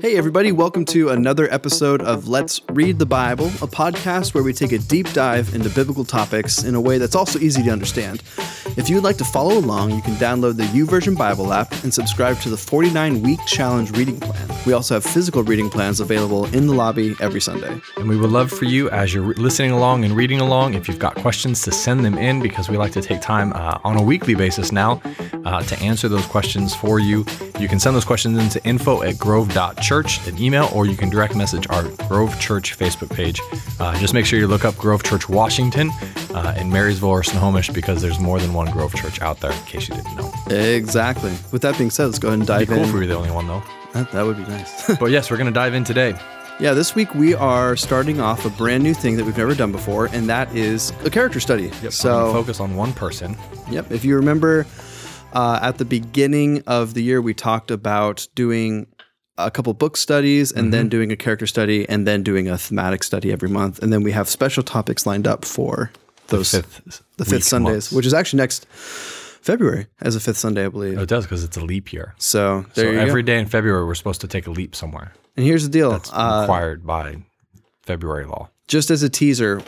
[0.00, 4.52] Hey, everybody, welcome to another episode of Let's Read the Bible, a podcast where we
[4.52, 8.22] take a deep dive into biblical topics in a way that's also easy to understand.
[8.76, 11.92] If you would like to follow along, you can download the YouVersion Bible app and
[11.92, 14.48] subscribe to the 49 week challenge reading plan.
[14.66, 17.80] We also have physical reading plans available in the lobby every Sunday.
[17.96, 20.98] And we would love for you, as you're listening along and reading along, if you've
[20.98, 24.02] got questions, to send them in because we like to take time uh, on a
[24.02, 25.02] weekly basis now
[25.44, 27.24] uh, to answer those questions for you.
[27.58, 31.34] You can send those questions into info at grove.church, an email, or you can direct
[31.36, 33.40] message our Grove Church Facebook page.
[33.80, 35.90] Uh, just make sure you look up Grove Church Washington
[36.34, 39.58] uh, in Marysville or Snohomish because there's more than one Grove Church out there, in
[39.64, 40.32] case you didn't know.
[40.50, 41.32] Exactly.
[41.50, 42.88] With that being said, let's go ahead and It'd dive be cool in.
[42.88, 43.62] if we were the only one, though.
[43.92, 44.96] That, that would be nice.
[44.98, 46.14] But yes, we're going to dive in today.
[46.60, 49.72] yeah, this week we are starting off a brand new thing that we've never done
[49.72, 51.70] before, and that is a character study.
[51.82, 53.36] We're so, focus on one person.
[53.70, 53.90] Yep.
[53.92, 54.66] If you remember,
[55.34, 58.86] uh, at the beginning of the year, we talked about doing
[59.38, 60.70] a couple book studies and Mm-hmm.
[60.70, 63.82] then doing a character study and then doing a thematic study every month.
[63.82, 65.90] And then we have special topics lined up for
[66.28, 67.92] those fifth the fifth Sundays, months.
[67.92, 70.98] which is actually next February as a fifth Sunday, I believe.
[70.98, 72.14] Oh, it does because it's a leap year.
[72.18, 75.12] So there So every day in February, we're supposed to take a leap somewhere.
[75.36, 75.92] And here's the deal.
[75.94, 77.16] It's Uh, required by
[77.82, 78.50] February law.
[78.68, 79.60] just as a teaser,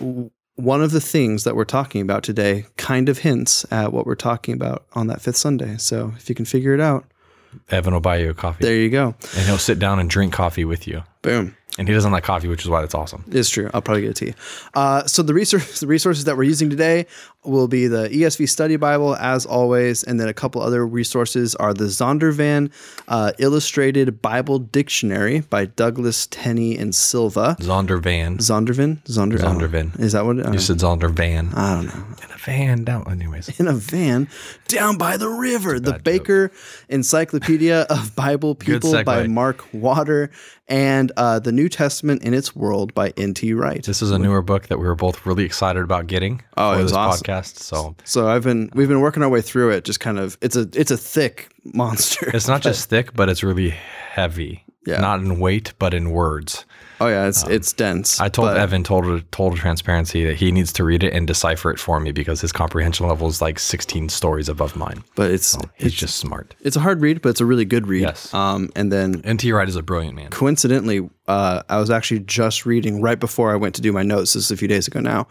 [0.56, 4.14] one of the things that we're talking about today kind of hints at what we're
[4.14, 5.77] talking about on that fifth Sunday.
[5.78, 7.05] So if you can figure it out,
[7.70, 9.14] Evan will buy you a coffee, there you go.
[9.36, 11.02] and he'll sit down and drink coffee with you.
[11.22, 11.56] Boom.
[11.77, 13.25] And he doesn't like coffee, which is why that's awesome.
[13.33, 13.69] It's true.
[13.75, 14.34] I'll probably get a tea.
[14.75, 17.06] Uh, so the resource, the resources that we're using today
[17.44, 21.75] will be the ESV Study Bible, as always, and then a couple other resources are
[21.75, 22.70] the Zondervan
[23.08, 27.56] uh, Illustrated Bible Dictionary by Douglas Tenney and Silva.
[27.58, 28.36] Zondervan.
[28.39, 29.39] Zondervan, Zonder.
[29.39, 29.98] Zondervan.
[30.00, 30.39] Is that what?
[30.39, 31.56] it- You said Zondervan.
[31.56, 32.05] I don't know.
[32.22, 33.11] In a van down.
[33.11, 34.28] Anyways, In a van
[34.69, 35.80] down by the river.
[35.80, 36.52] The Baker
[36.89, 39.27] Encyclopedia of Bible People by.
[39.27, 40.30] Mark Water,
[40.69, 43.53] and uh, the New Testament in its World by N.T.
[43.55, 43.83] Wright.
[43.84, 46.79] this is a newer book that we were both really excited about getting Oh, for
[46.81, 47.25] it was this awesome.
[47.25, 47.58] podcast.
[47.58, 49.85] So So I've been we've been working our way through it.
[49.85, 52.30] Just kind of it's a it's a thick monster.
[52.35, 54.64] it's not just thick, but it's really heavy.
[54.86, 54.98] Yeah.
[55.01, 56.67] Not in weight, but in words.
[57.01, 58.20] oh yeah, it's it's dense.
[58.20, 61.79] I told Evan total total transparency that he needs to read it and decipher it
[61.79, 65.03] for me because his comprehension level is like 16 stories above mine.
[65.17, 66.55] but it's He's it's just smart.
[66.61, 68.03] it's a hard read, but it's a really good read.
[68.03, 68.33] Yes.
[68.35, 69.51] Um, and then N.T.
[69.53, 70.29] Wright is a brilliant man.
[70.30, 74.35] coincidentally, uh, I was actually just reading right before I went to do my notes.
[74.35, 75.27] This is a few days ago now.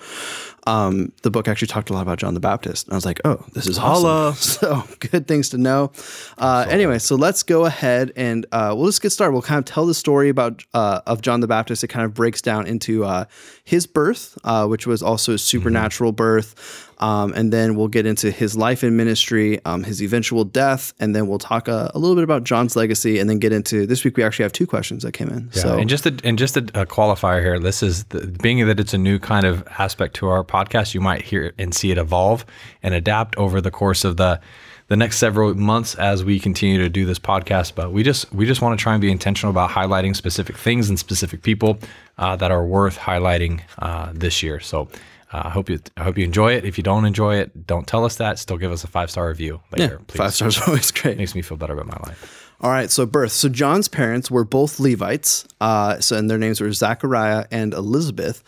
[0.65, 2.87] Um, the book actually talked a lot about John the Baptist.
[2.87, 4.03] And I was like, oh, this is awesome.
[4.03, 4.33] Holla.
[4.43, 5.91] So good things to know.
[6.37, 9.33] Uh, anyway, so let's go ahead and uh, we'll just get started.
[9.33, 11.83] We'll kind of tell the story about uh, of John the Baptist.
[11.83, 13.25] It kind of breaks down into uh,
[13.63, 16.89] his birth, uh, which was also a supernatural birth.
[17.03, 21.13] Um, and then we'll get into his life and ministry, um, his eventual death, and
[21.13, 24.05] then we'll talk uh, a little bit about John's legacy, and then get into this
[24.05, 24.15] week.
[24.15, 25.49] We actually have two questions that came in.
[25.53, 27.59] Yeah, so and just a, and just a, a qualifier here.
[27.59, 30.93] This is the, being that it's a new kind of aspect to our podcast.
[30.93, 32.45] You might hear and see it evolve
[32.81, 34.39] and adapt over the course of the
[34.87, 37.75] the next several months as we continue to do this podcast.
[37.75, 40.87] But we just we just want to try and be intentional about highlighting specific things
[40.87, 41.79] and specific people
[42.17, 44.61] uh, that are worth highlighting uh, this year.
[44.61, 44.87] So.
[45.33, 46.63] Uh, I hope you I hope you enjoy it.
[46.63, 48.37] If you don't enjoy it, don't tell us that.
[48.37, 50.17] Still give us a five star review later, please.
[50.17, 51.17] five stars are always great.
[51.17, 52.39] Makes me feel better about my life.
[52.61, 53.33] All right, so birth.
[53.33, 55.45] So John's parents were both Levites.
[55.59, 58.41] Uh, so and their names were Zachariah and Elizabeth.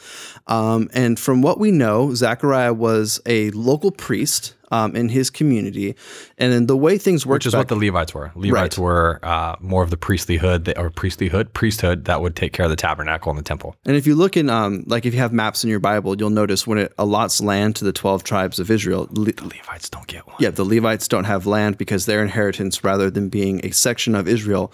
[0.47, 5.95] Um, and from what we know, Zachariah was a local priest um, in his community.
[6.37, 8.31] And then the way things worked, Which is back- what the Levites were.
[8.35, 8.83] Levites Right.
[8.83, 12.69] were uh, more of the priestlyhood that, or priestlyhood priesthood that would take care of
[12.69, 13.75] the tabernacle and the temple.
[13.85, 16.29] And if you look in, um, like if you have maps in your Bible, you'll
[16.29, 19.07] notice when it allots land to the twelve tribes of Israel.
[19.11, 20.35] Le- The Levites don't get one.
[20.39, 24.27] yeah, the Levites don't have land because their inheritance, rather than being a section of
[24.27, 24.71] Israel,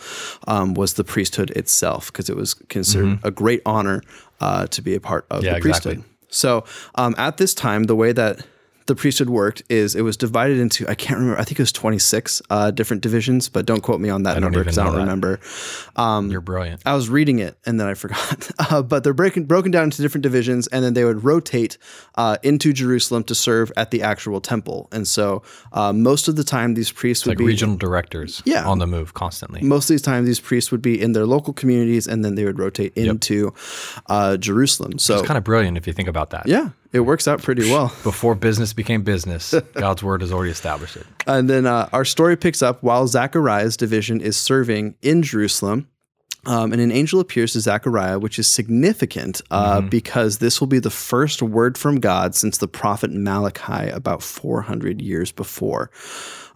[0.47, 4.01] um, was the priesthood itself, because it was considered a great honor
[4.39, 5.45] uh, to be a part of Mm-hmm.
[5.45, 5.91] Yeah, the priesthood.
[5.97, 6.11] exactly.
[6.29, 6.63] So
[6.95, 8.45] um, at this time, the way that
[8.91, 11.71] the priesthood worked is it was divided into I can't remember I think it was
[11.71, 14.83] 26 uh, different divisions but don't quote me on that don't number even because I
[14.85, 14.99] don't that.
[15.07, 15.39] remember
[16.31, 16.81] You're brilliant.
[16.85, 18.49] I was reading it and then I forgot.
[18.59, 21.77] Uh, but they're breaking broken down into different divisions, and then they would rotate
[22.15, 24.87] uh, into Jerusalem to serve at the actual temple.
[24.91, 25.41] And so
[25.73, 28.67] uh, most of the time, these priests would Like be regional directors Yeah.
[28.67, 29.61] on the move constantly.
[29.61, 32.45] most of these times these priests would be in their local communities, and then they
[32.45, 33.53] would rotate into
[34.07, 34.99] uh, Jerusalem.
[34.99, 36.47] So It's kind of brilliant if you think about that.
[36.47, 37.87] yeah, it works out pretty well.
[38.03, 41.05] Before business became business, God's word has already established it.
[41.27, 45.87] And then uh, our story picks up while Zachariah's division is serving in Jerusalem.
[46.47, 50.79] Um, and an angel appears to Zechariah, which is significant uh, because this will be
[50.79, 55.91] the first word from God since the prophet Malachi about 400 years before.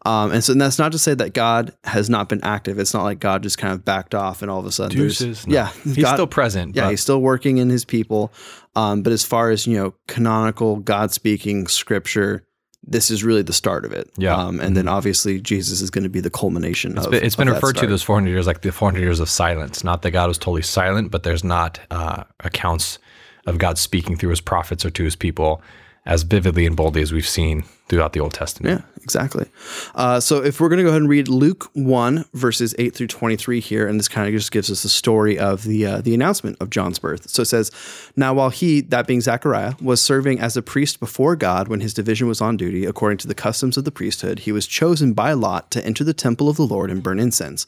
[0.06, 2.78] Um, and so and that's not to say that God has not been active.
[2.78, 5.48] It's not like God just kind of backed off and all of a sudden, Deuces.
[5.48, 5.54] No.
[5.54, 6.76] yeah, He's God- still present.
[6.76, 8.32] yeah, but he's still working in his people.
[8.76, 12.44] Um, but as far as you know, canonical God speaking scripture,
[12.88, 14.10] this is really the start of it.
[14.18, 14.36] Yeah.
[14.36, 17.36] Um, and then obviously Jesus is going to be the culmination It's of been, it's
[17.36, 17.90] been referred to start.
[17.90, 19.84] those 400 years like the 400 years of silence.
[19.84, 23.00] Not that God was totally silent, but there's not uh, accounts
[23.48, 25.62] of God speaking through his prophets or to his people
[26.06, 28.80] as vividly and boldly as we've seen throughout the Old Testament.
[28.80, 29.48] Yeah, exactly.
[29.94, 33.08] Uh, so if we're going to go ahead and read Luke 1, verses 8 through
[33.08, 36.14] 23 here, and this kind of just gives us the story of the uh, the
[36.14, 37.30] announcement of John's birth.
[37.30, 37.72] So it says,
[38.16, 41.94] Now while he, that being Zechariah, was serving as a priest before God when his
[41.94, 45.34] division was on duty, according to the customs of the priesthood, he was chosen by
[45.34, 47.66] lot to enter the temple of the Lord and burn incense.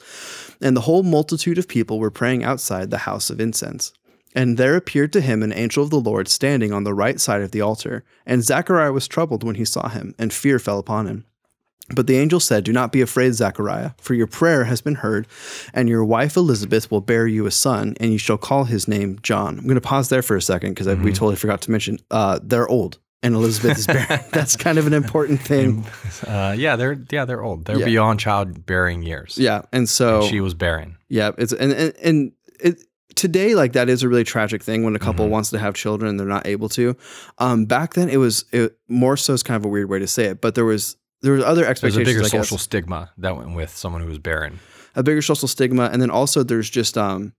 [0.61, 3.93] And the whole multitude of people were praying outside the house of incense.
[4.37, 7.41] And there appeared to him an angel of the Lord standing on the right side
[7.41, 8.03] of the altar.
[8.25, 11.25] And Zechariah was troubled when he saw him, and fear fell upon him.
[11.95, 15.25] But the angel said, Do not be afraid, Zechariah, for your prayer has been heard,
[15.73, 19.17] and your wife Elizabeth will bear you a son, and you shall call his name
[19.23, 19.57] John.
[19.57, 22.39] I'm going to pause there for a second because we totally forgot to mention uh,
[22.43, 24.19] they're old, and Elizabeth is barren.
[24.33, 25.85] That's kind of an important thing.
[26.27, 27.65] Uh, yeah, they're yeah they're old.
[27.65, 27.85] They're Yeah.
[27.85, 29.37] beyond childbearing years.
[29.37, 30.97] Yeah, and so She was barren.
[31.07, 32.83] Yeah, it's and and, and it
[33.17, 35.33] today like that is a really tragic thing when a couple Mm-hmm.
[35.33, 36.95] wants to have children and they're not able to.
[37.39, 40.07] Um, back then it was it, more so is kind of a weird way to
[40.07, 42.05] say it, but there was there was other expectations.
[42.05, 44.59] There's a bigger social stigma that went with someone who was barren.
[44.95, 47.33] a bigger social stigma, and then also there's just um,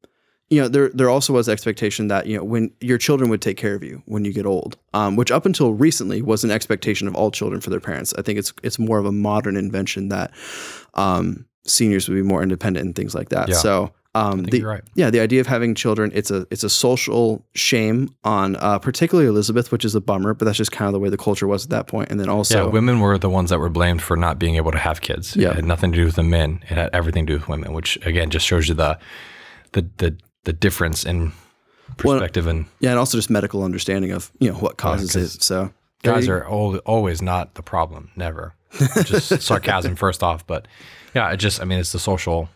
[0.50, 3.56] you know, there there also was expectation that you know when your children would take
[3.56, 7.06] care of you when you get old, um, which up until recently was an expectation
[7.06, 8.12] of all children for their parents.
[8.19, 10.32] I think it's it's more of a modern invention that
[10.94, 13.48] um, seniors would be more independent and things like that.
[13.48, 13.54] Yeah.
[13.56, 13.92] So.
[14.19, 14.82] Um, the, right.
[14.94, 19.29] Yeah, the idea of having children, it's a it's a social shame on uh, particularly
[19.29, 21.65] Elizabeth, which is a bummer, but that's just kind of the way the culture was
[21.65, 22.11] at that point.
[22.11, 24.73] And then also, yeah, women were the ones that were blamed for not being able
[24.73, 25.37] to have kids.
[25.37, 25.50] Yeah.
[25.50, 26.61] It had nothing to do with the men.
[26.69, 28.99] It had everything to do with women, which again just shows you the
[29.73, 31.32] the the, the difference in
[31.97, 35.43] perspective and yeah, and also just medical understanding of you know what causes it.
[35.43, 35.73] So
[36.03, 38.11] guys you- are al- always not the problem.
[38.17, 38.55] Never.
[39.05, 40.69] Just sarcasm first off, but
[41.15, 42.49] yeah, it just I mean it's the social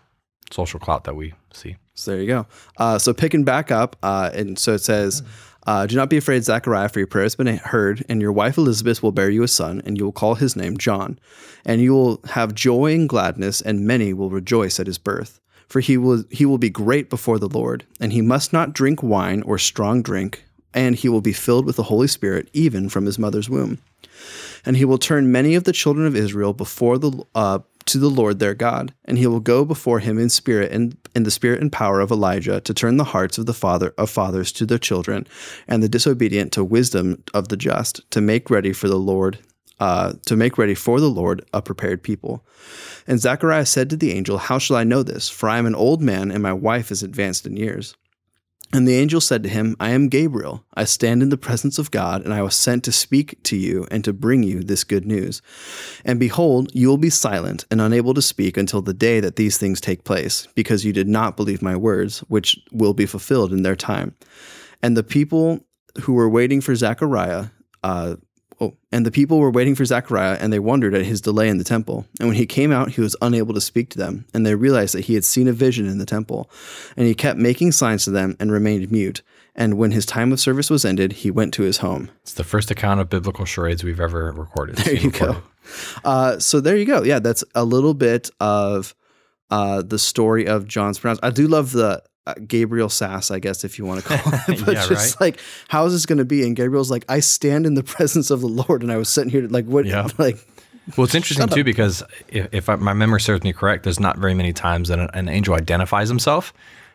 [0.50, 1.76] social clout that we see.
[1.94, 2.46] So there you go.
[2.76, 5.22] Uh, so picking back up, uh, and so it says,
[5.66, 8.56] uh, "Do not be afraid, Zechariah, for your prayer has been heard, and your wife
[8.56, 11.19] Elizabeth will bear you a son, and you will call his name John,
[11.64, 15.38] and you will have joy and gladness, and many will rejoice at his birth."
[15.69, 19.02] For he will he will be great before the Lord, and he must not drink
[19.02, 20.44] wine or strong drink,
[20.75, 23.78] and he will be filled with the Holy Spirit even from his mother's womb
[24.64, 28.08] and he will turn many of the children of Israel before the uh, to the
[28.08, 31.61] Lord their God, and he will go before him in spirit and in the spirit
[31.61, 34.79] and power of Elijah to turn the hearts of the father of fathers to their
[34.79, 35.26] children,
[35.69, 39.38] and the disobedient to wisdom of the just, to make ready for the Lord,
[39.81, 42.44] uh, to make ready for the Lord a prepared people.
[43.06, 45.28] And Zechariah said to the angel, How shall I know this?
[45.28, 47.94] For I am an old man, and my wife is advanced in years.
[48.74, 50.64] And the angel said to him, I am Gabriel.
[50.72, 53.86] I stand in the presence of God, and I was sent to speak to you
[53.90, 55.42] and to bring you this good news.
[56.06, 59.58] And behold, you will be silent and unable to speak until the day that these
[59.58, 63.62] things take place, because you did not believe my words, which will be fulfilled in
[63.62, 64.14] their time.
[64.82, 65.60] And the people
[66.02, 67.48] who were waiting for Zechariah,
[67.82, 68.16] uh,
[68.62, 71.59] oh, and the people were waiting for Zechariah, and they wondered at his delay in
[71.59, 72.06] the temple.
[72.20, 74.94] And when he came out, he was unable to speak to them, and they realized
[74.94, 76.50] that he had seen a vision in the temple.
[76.97, 79.23] And he kept making signs to them and remained mute.
[79.54, 82.11] And when his time of service was ended, he went to his home.
[82.23, 84.76] It's the first account of biblical charades we've ever recorded.
[84.76, 85.42] There you go.
[86.04, 87.02] Uh, so there you go.
[87.02, 88.95] Yeah, that's a little bit of
[89.50, 91.21] uh, the story of John's pronounce.
[91.23, 92.02] I do love the
[92.47, 94.62] Gabriel sass, I guess, if you want to call it.
[94.64, 96.47] But Yeah, just like, how is this going to be?
[96.47, 99.31] And Gabriel's like, I stand in the presence of the Lord, and I was sitting
[99.31, 99.87] here, like, what?
[99.87, 100.09] Yeah.
[100.19, 100.38] Like,
[100.97, 104.19] Well, it's interesting too because if, if I, my memory serves me correct, there's not
[104.19, 106.52] very many times that an, an angel identifies himself.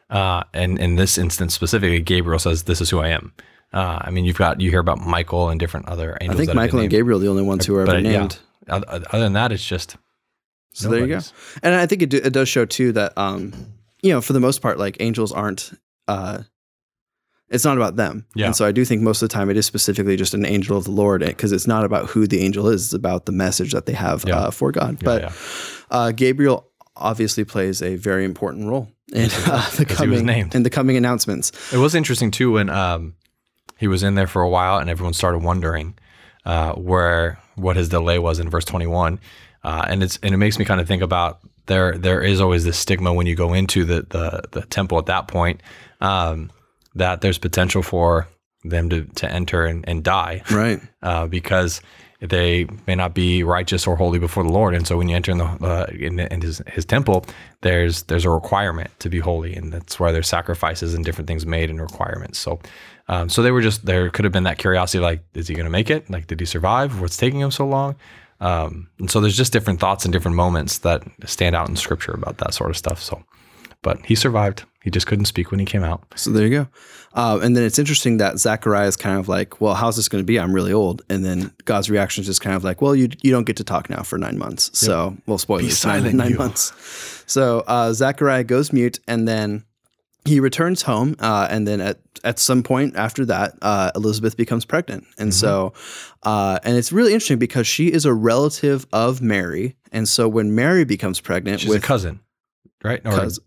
[0.10, 3.34] Uh, and in this instance specifically, Gabriel says, "This is who I am."
[3.74, 6.40] Uh, I mean, you've got you hear about Michael and different other angels.
[6.40, 8.40] I think Michael and Gabriel are the only ones who are ever but yeah, named.
[8.70, 9.98] other, other than that, it's just
[10.72, 11.20] So there you go.
[11.62, 13.54] And I think it, do, it does show too that, um,
[14.02, 15.72] you know, for the most part, like angels aren't.
[16.08, 16.40] Uh,
[17.50, 18.26] it's not about them.
[18.36, 18.48] Yeah.
[18.48, 20.78] And so I do think most of the time it is specifically just an angel
[20.78, 22.86] of the Lord because it's not about who the angel is.
[22.88, 24.36] It's about the message that they have Yeah.
[24.38, 25.00] uh, for God.
[25.02, 25.32] but yeah.
[25.90, 30.98] Uh, Gabriel obviously plays a very important role in uh, the coming in the coming
[30.98, 31.52] announcements.
[31.74, 33.16] It was interesting too when um,
[33.78, 35.98] he was in there for a while and everyone started wondering
[36.46, 39.20] uh, where what his delay was in verse 21.
[39.64, 42.64] Uh, and it's and it makes me kind of think about there there is always
[42.64, 45.62] this stigma when you go into the the, the temple at that point
[46.02, 46.50] um,
[46.96, 48.28] that there's potential for
[48.64, 50.82] them to, to enter and, and die Right.
[51.02, 51.82] uh, because
[52.20, 54.74] they may not be righteous or holy before the Lord.
[54.74, 57.26] And so when you enter in the uh, in, in his, his temple,
[57.62, 61.46] there's there's a requirement to be holy, and that's why there's sacrifices and different things
[61.46, 62.40] made and requirements.
[62.40, 62.60] So.
[63.10, 64.10] Um, so they were just there.
[64.10, 66.10] Could have been that curiosity, like, is he going to make it?
[66.10, 67.00] Like, did he survive?
[67.00, 67.96] What's taking him so long?
[68.40, 72.14] Um, and so there's just different thoughts and different moments that stand out in Scripture
[72.14, 73.02] about that sort of stuff.
[73.02, 73.24] So,
[73.82, 74.64] but he survived.
[74.84, 76.06] He just couldn't speak when he came out.
[76.16, 76.68] So there you go.
[77.14, 80.24] Uh, and then it's interesting that Zachariah is kind of like, well, how's this going
[80.24, 80.40] to be?
[80.40, 81.02] I'm really old.
[81.10, 83.64] And then God's reaction is just kind of like, well, you you don't get to
[83.64, 84.70] talk now for nine months.
[84.78, 85.74] So we'll spoil you.
[85.84, 87.24] Nine, nine months.
[87.26, 89.66] So uh, Zachariah goes mute and then
[90.28, 91.16] he returns home.
[91.20, 95.06] Uh, and then at, at some point after that, uh, Elizabeth becomes pregnant.
[95.18, 95.74] And so,
[96.24, 99.76] uh, and it's really interesting because she is a relative of Mary.
[99.92, 102.20] And so when Mary becomes pregnant She's with a cousin,
[102.84, 103.02] right?
[103.06, 103.40] Or cous-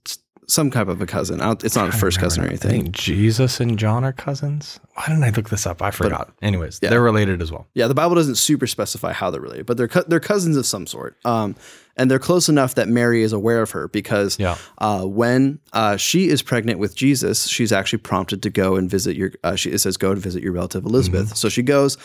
[0.49, 2.71] some type of a cousin, it's not a first cousin or I anything.
[2.71, 4.81] think Jesus and John are cousins.
[5.01, 5.81] Why didn't I look this up?
[5.81, 6.31] I forgot.
[6.43, 7.67] Anyways, they're related as well.
[7.73, 10.67] Yeah, the Bible doesn't super specify how they're related, but they're cou- they're cousins of
[10.67, 11.17] some sort.
[11.25, 11.57] Um,
[11.97, 14.57] and they're close enough that Mary is aware of her because Yeah.
[14.79, 19.17] uh, when uh, she is pregnant with Jesus, she's actually prompted to go and visit
[19.17, 19.33] your.
[19.43, 21.27] Uh, she it says go and visit your relative Elizabeth.
[21.27, 21.35] Mm-hmm.
[21.35, 21.97] So she goes.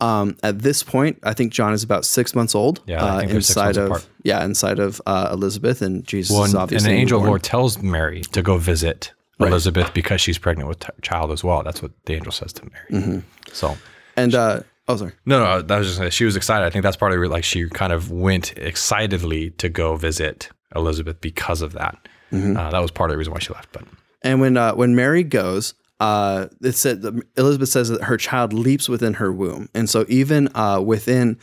[0.00, 2.80] Um, at this point, I think John is about six months old.
[2.86, 4.06] Yeah, uh, think they're six inside of apart.
[4.22, 7.20] yeah, inside of uh, Elizabeth and Jesus Well, is and, and an angel.
[7.22, 11.62] Lord tells Mary to go visit Elizabeth because she's pregnant with a child as well.
[11.62, 13.02] That's what the angel says to Mary.
[13.02, 13.18] Mm-hmm.
[13.52, 13.76] So
[14.16, 15.12] And uh, oh, sorry.
[15.26, 16.64] No, no, that was just she was excited.
[16.64, 17.30] I think that's part of.
[17.30, 21.96] Like she kind of went excitedly to go visit Elizabeth because of that.
[22.32, 22.56] Mm-hmm.
[22.56, 23.72] Uh, that was part of the reason why she left.
[23.72, 23.84] But
[24.22, 27.04] And when uh, when Mary goes, uh, it said
[27.36, 31.38] Elizabeth says that her child leaps within her womb, and so even uh, within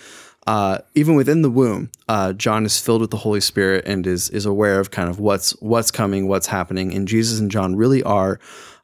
[0.48, 4.30] uh, even within the womb, uh, John is filled with the Holy Spirit and is
[4.30, 8.04] is aware of kind of what's what's coming, what's happening, and Jesus and John really
[8.04, 8.40] are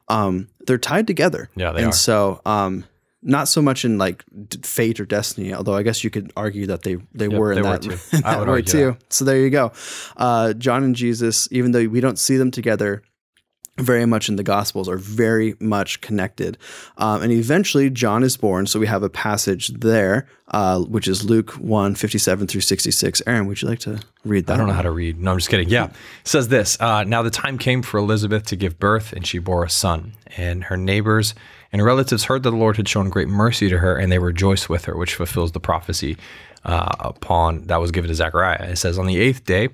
[0.08, 1.48] um, they're tied together.
[1.54, 1.92] Yeah, they and are.
[1.92, 2.40] so.
[2.44, 2.84] Um,
[3.24, 4.24] not so much in like
[4.64, 7.68] fate or destiny, although I guess you could argue that they they were in they
[7.68, 7.90] were that, too.
[8.16, 8.96] in I that would were argue too.
[9.10, 9.70] So there you go.
[10.16, 13.04] Uh, John and Jesus, even though we don't see them together,
[13.82, 16.56] very much in the Gospels are very much connected.
[16.98, 18.66] Um, and eventually, John is born.
[18.66, 23.22] So we have a passage there, uh, which is Luke 1 57 through 66.
[23.26, 24.54] Aaron, would you like to read that?
[24.54, 25.20] I don't know how to read.
[25.20, 25.68] No, I'm just kidding.
[25.68, 25.86] Yeah.
[25.86, 25.92] It
[26.24, 29.64] says this uh, Now the time came for Elizabeth to give birth, and she bore
[29.64, 30.12] a son.
[30.36, 31.34] And her neighbors
[31.72, 34.18] and her relatives heard that the Lord had shown great mercy to her, and they
[34.18, 36.16] rejoiced with her, which fulfills the prophecy
[36.64, 38.70] uh, upon that was given to Zechariah.
[38.70, 39.68] It says, On the eighth day,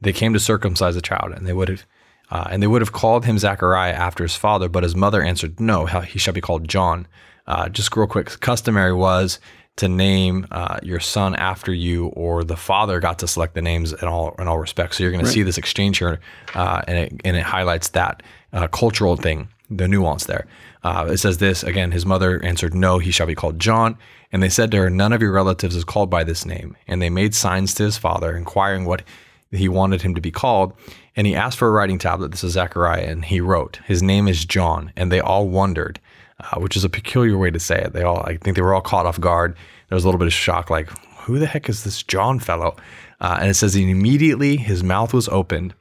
[0.00, 1.86] they came to circumcise the child, and they would have.
[2.30, 5.60] Uh, and they would have called him Zechariah after his father, but his mother answered,
[5.60, 7.06] No, he shall be called John.
[7.46, 9.38] Uh, just real quick, customary was
[9.76, 13.92] to name uh, your son after you, or the father got to select the names
[13.92, 14.96] in all in all respects.
[14.96, 16.20] So you're going to see this exchange here,
[16.54, 20.46] uh, and it and it highlights that uh, cultural thing, the nuance there.
[20.82, 21.92] Uh, it says this again.
[21.92, 23.98] His mother answered, "No, he shall be called John."
[24.32, 27.02] And they said to her, "None of your relatives is called by this name." And
[27.02, 29.02] they made signs to his father, inquiring what
[29.50, 30.72] he wanted him to be called.
[31.16, 32.30] And he asked for a writing tablet.
[32.30, 35.98] This is Zechariah, and he wrote, "His name is John." And they all wondered
[36.40, 37.92] uh, which is a peculiar way to say it.
[37.92, 39.56] They all, I think they were all caught off guard.
[39.88, 42.76] There was a little bit of shock, like, who the heck is this John fellow?
[43.20, 45.74] Uh, and it says, and immediately his mouth was opened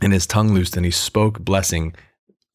[0.00, 1.94] and his tongue loosed, and he spoke blessing.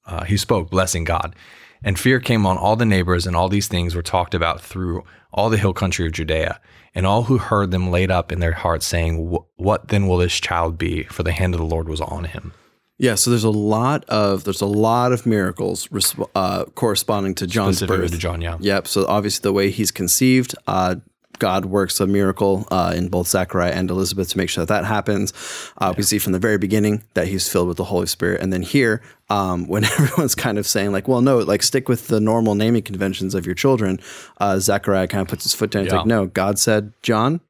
[0.06, 1.36] Uh, he spoke blessing God.
[1.86, 5.04] And fear came on all the neighbors, and all these things were talked about through
[5.32, 6.60] all the hill country of Judea.
[6.96, 10.40] And all who heard them laid up in their hearts, saying, What then will this
[10.40, 11.04] child be?
[11.04, 12.54] For the hand of the Lord was on him.
[12.98, 17.48] Yeah, so there's a lot of there's a lot of miracles resp- uh, corresponding to
[17.48, 18.12] John's birth.
[18.12, 18.58] to John, yeah.
[18.60, 18.88] Yep.
[18.88, 20.96] So obviously the way he's conceived, uh,
[21.40, 24.86] God works a miracle uh, in both Zachariah and Elizabeth to make sure that that
[24.86, 25.34] happens.
[25.78, 28.52] Uh, We see from the very beginning that he's filled with the Holy Spirit, and
[28.54, 32.20] then here, um, when everyone's kind of saying like, "Well, no, like stick with the
[32.20, 34.00] normal naming conventions of your children,"
[34.40, 35.84] uh, Zachariah kind of puts his foot down.
[35.84, 35.98] He's Yeah.
[36.00, 37.42] like, "No, God said John,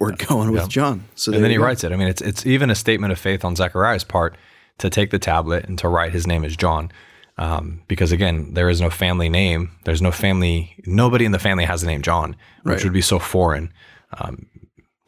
[0.00, 1.62] we're going with John." So And then he go.
[1.64, 1.92] writes it.
[1.92, 4.36] I mean, it's it's even a statement of faith on Zechariah's part
[4.78, 6.90] to take the tablet and to write his name as John,
[7.38, 9.70] um, because again, there is no family name.
[9.84, 10.74] There's no family.
[10.86, 12.84] Nobody in the family has the name John, which Right.
[12.84, 13.72] would be so foreign.
[14.18, 14.46] Um,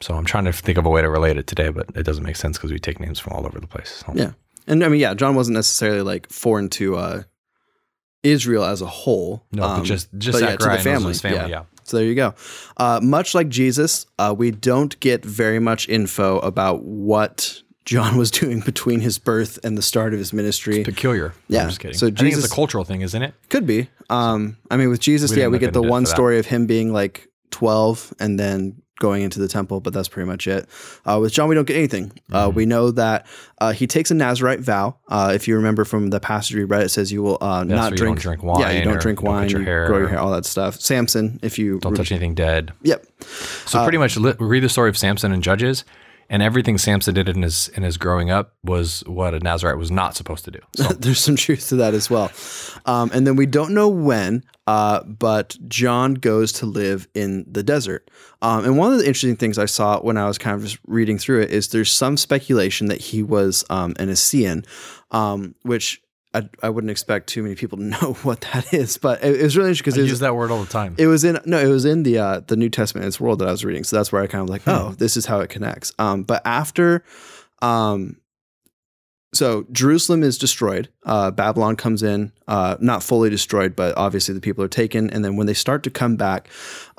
[0.01, 2.23] so I'm trying to think of a way to relate it today, but it doesn't
[2.23, 4.03] make sense because we take names from all over the place.
[4.05, 4.13] So.
[4.15, 4.31] Yeah.
[4.67, 7.23] And I mean, yeah, John wasn't necessarily like foreign to uh,
[8.23, 9.45] Israel as a whole.
[9.51, 11.37] No, but um, just just but yeah, to the family, family.
[11.37, 11.47] yeah.
[11.47, 11.63] Yeah.
[11.83, 12.33] So there you go.
[12.77, 18.31] Uh, much like Jesus, uh, we don't get very much info about what John was
[18.31, 20.83] doing between his birth and the start of his ministry.
[20.83, 21.33] Peculiar.
[21.47, 21.97] Yeah, I'm just kidding.
[21.97, 23.33] so I think it's Jesus- a cultural thing, isn't it?
[23.49, 23.89] Could be.
[24.09, 26.91] Um, I mean, with Jesus, We yeah, we get the one story of him being
[26.93, 30.67] like 12 and then going into the temple, but that's pretty much it.
[31.05, 32.11] Uh, with John, we don't get anything.
[32.31, 32.55] Uh, Mm-hmm.
[32.55, 33.25] we know that
[33.59, 34.95] uh, he takes a Nazarite vow.
[35.09, 37.89] Uh, if you remember from the passage we read, it says you will uh, not
[37.91, 39.97] so drink, don't drink wine Yeah, you don't drink don't wine, your you hair grow
[39.97, 40.79] your hair, all that stuff.
[40.79, 42.71] Samson, if you Don't touch anything dead.
[42.83, 43.05] Yep.
[43.65, 45.83] So pretty much li- read the story of Samson and Judges,
[46.29, 49.91] and everything Samson did in his in his growing up was what a Nazarite was
[49.91, 50.59] not supposed to do.
[50.75, 52.31] So There's some truth to that as well.
[52.85, 57.63] Um, and then we don't know when, uh, but John goes to live in the
[57.63, 58.09] desert.
[58.41, 60.79] Um, and one of the interesting things I saw when I was kind of just
[60.85, 64.63] reading through it is there's some speculation that he was um, an Essene,
[65.11, 66.01] um, which
[66.35, 68.97] I, I wouldn't expect too many people to know what that is.
[68.97, 70.95] But it, it was really interesting because I use that word all the time.
[70.97, 73.47] it was in no, it was in the uh, the New Testament its world that
[73.47, 73.83] I was reading.
[73.83, 75.93] So that's where I kind of like, oh, this is how it connects.
[75.97, 77.03] Um, but after,
[77.61, 78.17] um,
[79.33, 80.89] so Jerusalem is destroyed.
[81.03, 85.09] Uh, Babylon comes in, uh, not fully destroyed, but obviously the people are taken.
[85.09, 86.49] And then when they start to come back,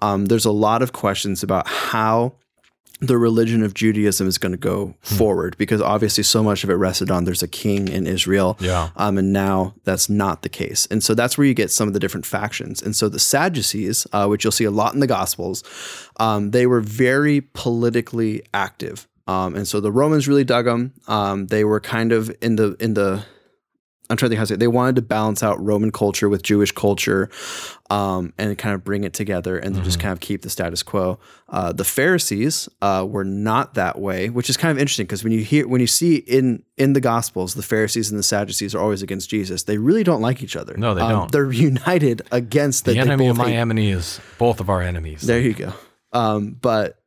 [0.01, 2.35] um, there's a lot of questions about how
[3.01, 6.75] the religion of Judaism is going to go forward because obviously so much of it
[6.75, 8.57] rested on there's a king in Israel.
[8.59, 8.91] Yeah.
[8.97, 10.87] Um, and now that's not the case.
[10.87, 12.81] And so that's where you get some of the different factions.
[12.81, 15.63] And so the Sadducees, uh, which you'll see a lot in the Gospels,
[16.19, 19.07] um, they were very politically active.
[19.27, 20.95] Um, and so the Romans really dug them.
[21.07, 23.25] Um, they were kind of in the in the
[24.09, 24.61] I'm trying to think how to say it.
[24.61, 27.29] They wanted to balance out Roman culture with Jewish culture,
[27.91, 31.19] um, and kind of bring it together, and just kind of keep the status quo.
[31.49, 35.33] Uh, the Pharisees uh, were not that way, which is kind of interesting because when
[35.33, 38.81] you hear when you see in in the Gospels, the Pharisees and the Sadducees are
[38.81, 39.65] always against Jesus.
[39.65, 40.75] They really don't like each other.
[40.77, 41.33] No, they Um, don't.
[41.33, 45.23] They're united against the they enemy of my hate enemy is both of our enemies.
[45.23, 45.73] there you go.
[46.13, 46.99] Um, but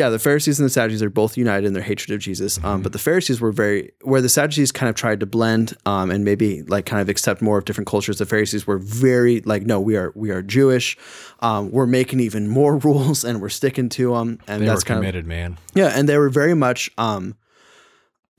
[0.00, 2.56] yeah, the Pharisees and the Sadducees are both united in their hatred of Jesus.
[2.56, 2.66] Mm-hmm.
[2.66, 6.10] Um, but the Pharisees were very, where the Sadducees kind of tried to blend um,
[6.10, 8.16] and maybe like kind of accept more of different cultures.
[8.16, 10.96] The Pharisees were very like, no, we are we are Jewish.
[11.40, 14.38] Um, we're making even more rules and we're sticking to them.
[14.48, 15.58] And they that's were kind of committed, man.
[15.74, 17.36] yeah, and they were very much um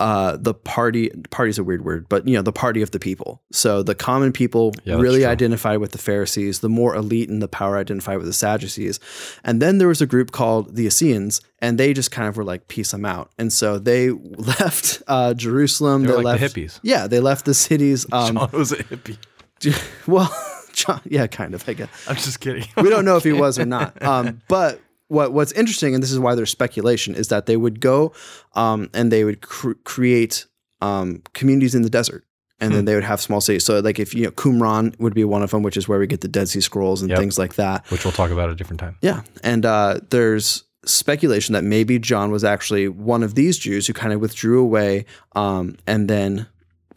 [0.01, 3.41] uh the party party's a weird word, but you know, the party of the people.
[3.51, 7.47] So the common people Yeah, really identified with the Pharisees, the more elite in the
[7.47, 8.99] power identified with the Sadducees.
[9.43, 12.43] And then there was a group called the Essenes, and they just kind of were
[12.53, 13.31] like, peace them out.
[13.37, 14.09] And so they
[14.59, 16.03] left uh Jerusalem.
[16.03, 16.79] They were like left the hippies.
[16.83, 18.05] Yeah, they left the cities.
[18.13, 19.17] Um John was a hippie.
[20.07, 20.29] well
[20.73, 22.65] John, yeah, kind of, I guess I'm just kidding.
[22.77, 24.01] we don't know if he was or not.
[24.01, 24.79] Um, but
[25.11, 28.13] what what's interesting, and this is why there's speculation, is that they would go
[28.55, 30.45] um, and they would cr- create
[30.81, 32.23] um, communities in the desert.
[32.59, 32.75] And Hmm.
[32.75, 33.65] then they would have small cities.
[33.65, 36.05] So, like, if you know, Qumran would be one of them, which is where we
[36.05, 37.19] get the Dead Sea Scrolls and Yep.
[37.19, 37.83] things like that.
[37.91, 38.97] Which we'll talk about at a different time.
[39.01, 39.21] Yeah.
[39.43, 44.13] And uh, there's speculation that maybe John was actually one of these Jews who kind
[44.13, 46.47] of withdrew away um, and then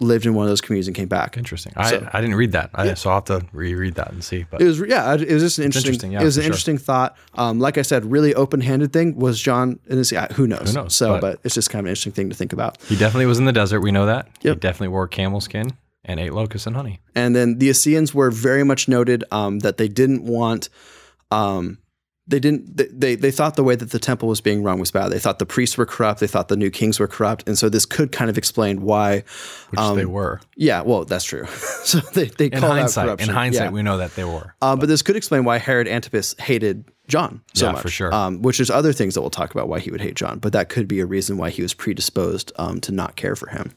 [0.01, 1.37] lived in one of those communities and came back.
[1.37, 1.73] Interesting.
[1.77, 2.71] I, So- I didn't read that.
[2.75, 4.45] I, So I'll have to reread that and see.
[4.51, 5.89] But It was yeah, it was just an interesting.
[5.91, 6.47] interesting, yeah, it was an sure.
[6.49, 7.17] interesting thought.
[7.35, 10.69] Um, like I said, really open-handed thing was John and his yeah, who knows?
[10.75, 12.81] Who knows, So, but- but, it's just kind of an interesting thing to think about.
[12.83, 13.81] he definitely was in the desert.
[13.81, 14.29] We know that.
[14.41, 15.73] He definitely wore camel skin
[16.05, 17.01] and ate locusts and honey.
[17.15, 20.69] And then the Essenes were very much noted um, that they didn't want.
[21.31, 21.79] Um,
[22.27, 22.77] they didn't.
[22.77, 25.09] They, they thought the way that the temple was being run was bad.
[25.09, 26.21] They thought the priests were corrupt.
[26.21, 29.25] They thought the new kings were corrupt, and so this could kind of explain why.
[29.71, 30.41] Which they were.
[30.57, 31.45] Yeah, well, that's true.
[31.85, 33.71] so they they In call out hindsight, in hindsight, Yeah.
[33.71, 34.55] we know that they were.
[34.63, 37.83] Um, but this could explain why Herod Antipas hated John so Yeah, much.
[37.83, 38.15] for sure.
[38.15, 40.55] Um, which there's other things that we'll talk about why he would hate John, but
[40.55, 43.73] that could be a reason why he was predisposed um, to not care for him.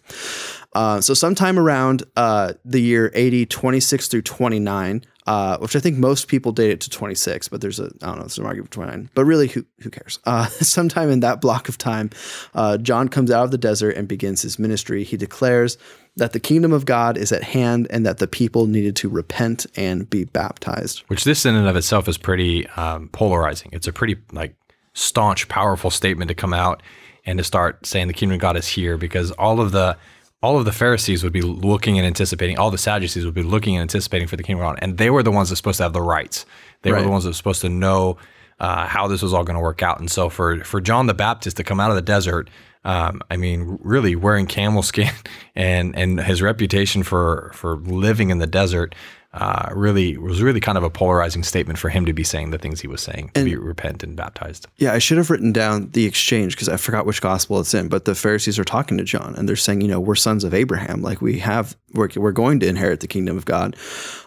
[0.74, 5.98] Uh, so sometime around uh, the year 80, 26 through 29, uh, which I think
[5.98, 8.76] most people date it to 26, but there's a, I don't know, an argument for
[8.76, 10.20] 29, but really who, who cares?
[10.26, 12.10] Uh, sometime in that block of time,
[12.56, 15.04] uh, John comes out of the desert and begins his ministry.
[15.04, 15.78] He declares
[16.16, 19.66] that the kingdom of God is at hand and that the people needed to repent
[19.76, 21.00] and be baptized.
[21.08, 23.70] Which this in and of itself is pretty um, polarizing.
[23.74, 24.56] It's a pretty like
[24.94, 26.82] staunch, powerful statement to come out
[27.26, 29.98] and to start saying the kingdom of God is here because all of the
[30.42, 33.76] all of the Pharisees would be looking and anticipating, all the Sadducees would be looking
[33.76, 35.78] and anticipating for the kingdom of God, and they were the ones that were supposed
[35.78, 36.46] to have the rights.
[36.84, 38.18] They were the ones that were supposed to know
[38.60, 40.00] uh, how this was all going to work out.
[40.00, 42.50] And so for for John the Baptist to come out of the desert,
[42.84, 45.12] um, I mean, really wearing camel skin
[45.56, 48.96] and and his reputation for for living in the desert
[49.34, 52.58] uh, really was really kind of a polarizing statement for him to be saying the
[52.58, 54.68] things he was saying to be repent and baptized.
[54.78, 57.90] Yeah, I should have written down the exchange because I forgot which gospel it's in.
[57.90, 60.54] But the Pharisees are talking to John and they're saying, you know, we're sons of
[60.54, 61.02] Abraham.
[61.02, 63.76] Like we have, we're, we're going to inherit the kingdom of God.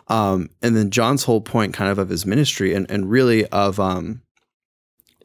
[0.09, 3.79] Um, and then John's whole point, kind of, of his ministry and and really of
[3.79, 4.23] um,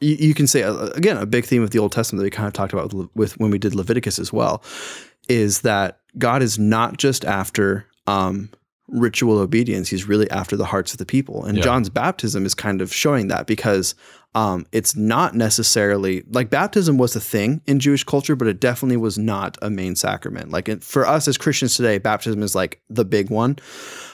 [0.00, 2.30] you, you can say uh, again a big theme of the Old Testament that we
[2.30, 4.62] kind of talked about with, with when we did Leviticus as well,
[5.28, 8.50] is that God is not just after um,
[8.88, 11.44] ritual obedience; He's really after the hearts of the people.
[11.44, 11.64] And Yeah.
[11.64, 13.94] John's baptism is kind of showing that because
[14.34, 18.98] um, it's not necessarily like baptism was a thing in Jewish culture, but it definitely
[18.98, 20.50] was not a main sacrament.
[20.50, 23.56] Like it, for us as Christians today, baptism is like the big one.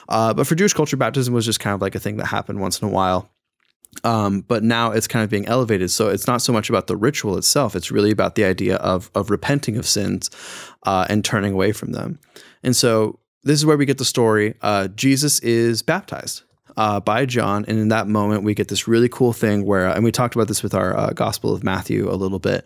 [0.07, 2.61] Uh, but for Jewish culture, baptism was just kind of like a thing that happened
[2.61, 3.29] once in a while.
[4.05, 5.91] Um, but now it's kind of being elevated.
[5.91, 7.75] So it's not so much about the ritual itself.
[7.75, 10.29] It's really about the idea of of repenting of sins
[10.83, 12.17] uh, and turning away from them.
[12.63, 14.55] And so this is where we get the story.
[14.61, 16.43] Uh, Jesus is baptized
[16.77, 20.03] uh, by John, and in that moment we get this really cool thing where, and
[20.03, 22.65] we talked about this with our uh, Gospel of Matthew a little bit.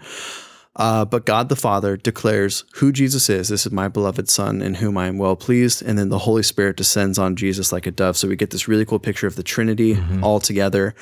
[0.79, 3.47] Uh, but God the Father declares who Jesus is.
[3.49, 5.81] This is my beloved Son in whom I am well pleased.
[5.81, 8.15] And then the Holy Spirit descends on Jesus like a dove.
[8.15, 10.23] So we get this really cool picture of the Trinity Mm-hmm.
[10.23, 10.93] all together.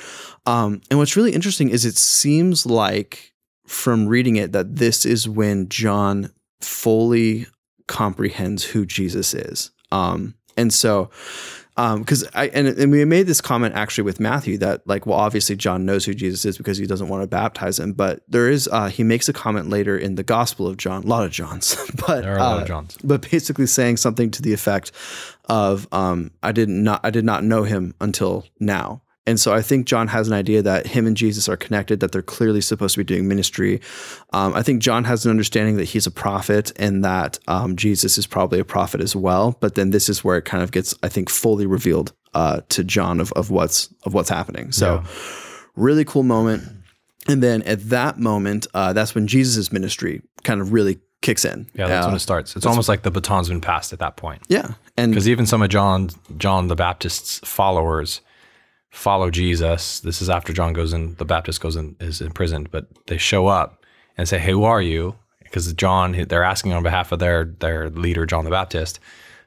[0.45, 3.33] Um, and what's really interesting is it seems like
[3.67, 7.45] from reading it that this is when John fully
[7.87, 9.71] comprehends who Jesus is.
[9.91, 11.09] Um, and so,
[11.75, 15.57] because I and, and we made this comment actually with Matthew that like well obviously
[15.57, 18.69] John knows who Jesus is because he doesn't want to baptize him but there is
[18.71, 21.75] uh, he makes a comment later in the Gospel of John a lot of Johns
[22.07, 22.97] but There are a lot uh, of Johns.
[23.03, 24.93] but basically saying something to the effect
[25.49, 29.01] of um, I did not I did not know him until now.
[29.27, 32.11] And so I think John has an idea that him and Jesus are connected, that
[32.11, 33.81] they're clearly supposed to be doing ministry.
[34.33, 38.17] Um, I think John has an understanding that he's a prophet and that um, Jesus
[38.19, 39.57] is probably a prophet as well.
[39.59, 42.83] But then this is where it kind of gets, I think, fully revealed uh, to
[42.83, 44.71] John of, of what's of what's happening.
[44.71, 45.03] So
[45.75, 46.63] really cool moment.
[47.27, 51.65] And then at that moment, uh, that's when Jesus' ministry kind of really kicks in.
[51.73, 52.55] Yeah, that's Uh, when it starts.
[52.55, 54.43] It's almost like the baton's been passed at that point.
[54.47, 54.73] yeah.
[54.97, 58.21] And Because even some of John John the Baptist's followers
[58.95, 59.99] follow Jesus.
[59.99, 63.47] This is after John goes in, the Baptist goes in, is imprisoned, but they show
[63.47, 63.83] up
[64.17, 67.89] and say, "Hey, who are you?" Because John, they're asking on behalf of their their
[67.89, 68.99] leader, John the Baptist.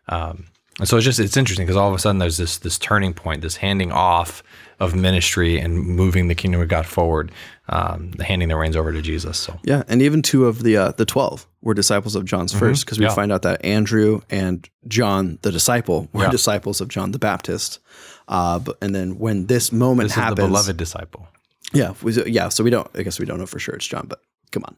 [0.08, 0.44] Um,
[0.78, 3.12] and so it's just it's interesting because all of a sudden there's this this turning
[3.14, 4.42] point, this handing off
[4.80, 7.32] of ministry and moving the kingdom of God forward,
[7.68, 9.36] um, handing the reins over to Jesus.
[9.36, 12.84] So Yeah, and even two of the uh, the twelve were disciples of John's first,
[12.84, 13.10] because we Mm-hmm.
[13.10, 13.14] Yeah.
[13.16, 16.30] find out that Andrew and John the disciple were Yeah.
[16.30, 17.80] disciples of John the Baptist.
[18.28, 21.26] Uh, but, and then when this moment this is happens, the beloved disciple.
[21.72, 22.48] yeah, we, yeah.
[22.50, 22.88] So we don't.
[22.94, 24.20] I guess we don't know for sure it's John, but
[24.52, 24.76] come on,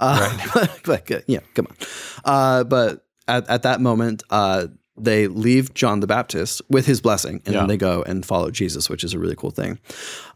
[0.00, 1.76] uh, but, but, uh, yeah, come on.
[2.24, 4.66] Uh, but at, at that moment, uh,
[4.98, 7.60] they leave John the Baptist with his blessing, and Yeah.
[7.60, 9.78] then they go and follow Jesus, which is a really cool thing.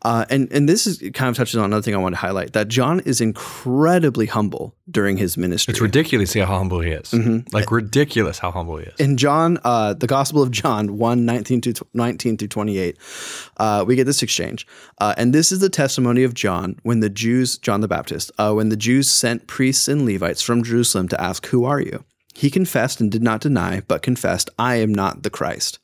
[0.02, 2.52] Uh, and and this is kind of touches on another thing I want to highlight
[2.52, 5.72] that John is incredibly humble during his ministry.
[5.72, 7.10] It's ridiculous how humble he is.
[7.10, 7.54] Mm-hmm.
[7.54, 8.94] Like ridiculous how humble he is.
[8.98, 12.96] in John, uh, the Gospel of John 1 19 to, 19 to 28,
[13.58, 14.66] uh, we get this exchange.
[15.00, 18.52] Uh, and this is the testimony of John when the Jews, John the Baptist, uh,
[18.52, 22.04] when the Jews sent priests and Levites from Jerusalem to ask, Who are you?
[22.40, 25.78] He confessed and did not deny, but confessed, I am not the Christ.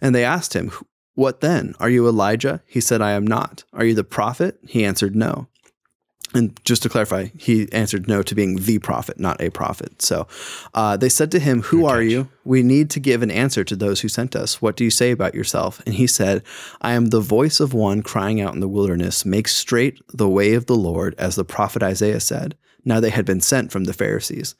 [0.00, 0.72] And they asked him,
[1.14, 1.76] What then?
[1.78, 2.60] Are you Elijah?
[2.66, 3.62] He said, I am not.
[3.72, 4.58] Are you the prophet?
[4.66, 5.46] He answered, No.
[6.34, 10.02] And just to clarify, he answered no to being the prophet, not a prophet.
[10.02, 10.26] So
[10.74, 12.28] uh, they said to him, Who are you?
[12.44, 14.60] We need to give an answer to those who sent us.
[14.60, 15.80] What do you say about yourself?
[15.86, 16.42] And he said,
[16.80, 20.54] I am the voice of one crying out in the wilderness, Make straight the way
[20.54, 22.56] of the Lord, as the prophet Isaiah said.
[22.84, 24.56] Now they had been sent from the Pharisees.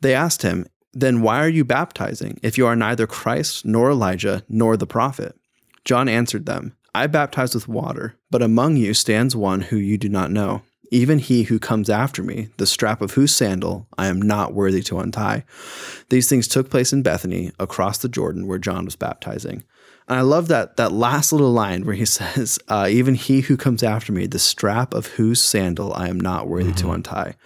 [0.00, 4.42] They asked him, Then why are you baptizing, if you are neither Christ, nor Elijah,
[4.48, 5.36] nor the prophet?
[5.84, 10.08] John answered them, I baptize with water, but among you stands one who you do
[10.08, 14.20] not know, even he who comes after me, the strap of whose sandal I am
[14.20, 15.44] not worthy to untie.
[16.08, 19.62] These things took place in Bethany, across the Jordan, where John was baptizing.
[20.08, 23.56] And I love that that last little line where he says, uh, "Even he who
[23.56, 27.36] comes after me, the strap of whose sandal I am not worthy to untie."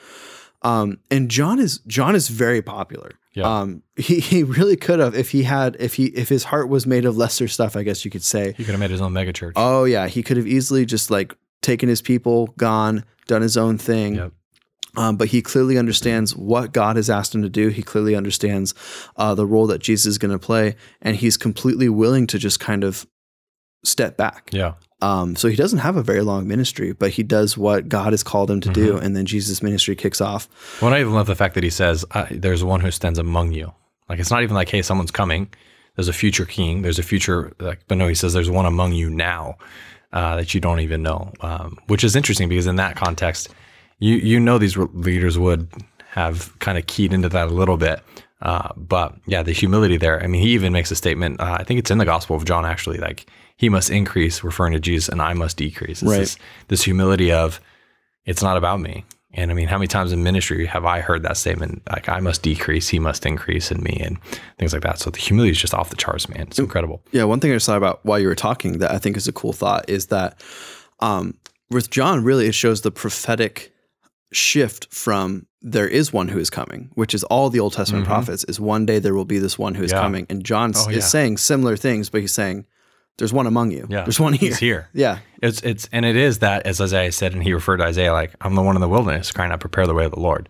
[0.65, 3.13] Um, and John is John is very popular.
[3.35, 3.61] Yeah.
[3.61, 6.87] Um, he he really could have if he had if he if his heart was
[6.87, 7.77] made of lesser stuff.
[7.77, 8.55] I guess you could say.
[8.57, 9.53] He could have made his own megachurch.
[9.57, 13.79] Oh yeah, he could have easily just like taken his people, gone, done his own
[13.79, 14.15] thing.
[14.17, 14.33] Yep.
[14.97, 17.69] Um, but he clearly understands what God has asked him to do.
[17.69, 18.75] He clearly understands
[19.17, 22.61] uh, the role that Jesus is going to play, and he's completely willing to just
[22.61, 23.07] kind of
[23.83, 24.51] step back.
[24.53, 24.75] yeah.
[25.01, 28.23] Um, so he doesn't have a very long ministry, but he does what God has
[28.23, 28.85] called him to Mm-hmm.
[28.87, 30.49] do, and then Jesus' ministry kicks off.
[30.81, 33.73] Well, I even love the fact that he says, "There's one who stands among you."
[34.09, 35.49] Like it's not even like, "Hey, someone's coming."
[35.97, 36.83] There's a future king.
[36.83, 39.57] There's a future, like, but no, he says, "There's one among you now
[40.13, 43.49] uh, that you don't even know," um, which is interesting because in that context,
[43.99, 45.69] you you know these leaders would
[46.11, 48.01] have kind of keyed into that a little bit.
[48.43, 50.23] Uh, but yeah, the humility there.
[50.23, 51.41] I mean, he even makes a statement.
[51.41, 52.99] Uh, I think it's in the Gospel of John actually.
[52.99, 53.27] Like
[53.57, 56.03] he must increase, referring to Jesus, and I must decrease.
[56.03, 56.19] It's Right.
[56.21, 56.37] This,
[56.69, 57.61] this humility of
[58.27, 59.05] it's not about me.
[59.37, 61.83] And I mean, how many times in ministry have I heard that statement?
[61.91, 64.17] Like, I must decrease, he must increase in me, and
[64.59, 64.99] things like that.
[65.01, 66.43] So the humility is just off the charts, man.
[66.43, 67.03] It's incredible.
[67.13, 69.27] Yeah, one thing I just thought about while you were talking that I think is
[69.27, 70.41] a cool thought is that
[71.01, 71.35] um,
[71.69, 73.73] with John, really, it shows the prophetic
[74.33, 78.45] shift from there is one who is coming, which is all the Old Testament prophets,
[78.45, 79.97] is one day there will be this one who is Mm-hmm.
[79.99, 80.03] Yeah.
[80.03, 80.27] coming.
[80.31, 81.01] And John Oh, is yeah.
[81.03, 82.67] saying similar things, but he's saying,
[83.19, 83.87] there's one among you.
[83.89, 84.03] Yeah.
[84.03, 84.49] There's one here.
[84.51, 84.89] He's here.
[84.93, 85.19] Yeah.
[85.43, 88.35] It's it's and it is that as Isaiah said, and he referred to Isaiah like,
[88.41, 90.49] "I'm the one in the wilderness crying out, prepare the way of the Lord."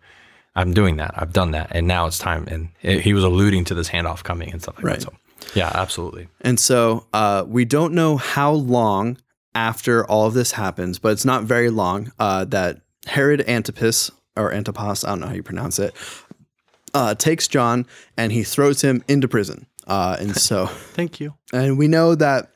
[0.57, 1.12] I'm doing that.
[1.16, 2.46] I've done that, and now it's time.
[2.48, 5.00] And it, he was alluding to this handoff coming and stuff like Right.
[5.00, 5.12] that.
[5.42, 6.29] So, yeah, absolutely.
[6.42, 9.18] And so uh, we don't know how long
[9.57, 14.53] after all of this happens, but it's not very long uh, that Herod Antipas, or
[14.53, 15.92] Antipas, I don't know how you pronounce it,
[16.94, 17.85] uh, takes John
[18.16, 19.66] and he throws him into prison.
[19.88, 21.35] Uh, and so, Thank you.
[21.53, 22.50] and we know that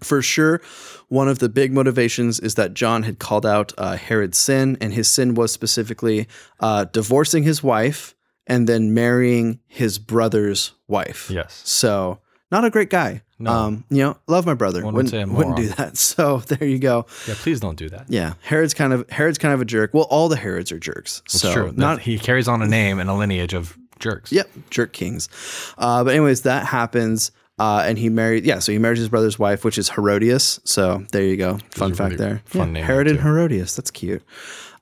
[0.00, 0.60] for sure,
[1.08, 4.92] one of the big motivations is that John had called out uh, Herod's sin, and
[4.92, 6.28] his sin was specifically
[6.60, 8.14] uh, divorcing his wife
[8.46, 11.30] and then marrying his brother's wife.
[11.30, 11.62] Yes.
[11.64, 13.22] So not a great guy.
[13.38, 13.52] No.
[13.52, 14.84] Um, you know, love my brother.
[14.84, 15.96] One would wouldn't wouldn't do that.
[15.96, 17.06] So there you go.
[17.28, 18.06] Yeah, please don't do that.
[18.08, 19.94] Yeah, Herod's kind of Herod's kind of a jerk.
[19.94, 21.22] Well, all the Herods are jerks.
[21.26, 21.72] It's so true.
[21.76, 24.32] Not he carries on a name and a lineage of jerks.
[24.32, 25.28] Yep, jerk kings.
[25.76, 27.30] Uh, but anyways, that happens.
[27.58, 30.60] Uh, and he married, yeah, so he marries his brother's wife, which is Herodias.
[30.64, 31.58] So there you go.
[31.70, 32.42] Fun fact really there.
[32.44, 33.18] fun Yeah, name Herod and.
[33.20, 33.74] Herodias.
[33.76, 34.22] That's cute.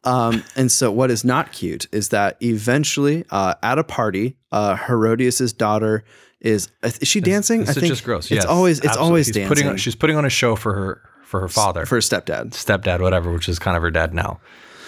[0.05, 4.77] Um, and so what is not cute is that eventually uh, at a party, uh,
[4.77, 6.05] Herodias's daughter
[6.41, 7.61] is, is she dancing?
[7.63, 8.27] I is think just gross.
[8.27, 9.09] It's Yes, always, it's absolutely.
[9.09, 11.85] always He's dancing Putting on, she's putting on a show for her for her father,
[11.87, 12.51] for her stepdad.
[12.51, 14.39] stepdad, whatever, which is kind of her dad now,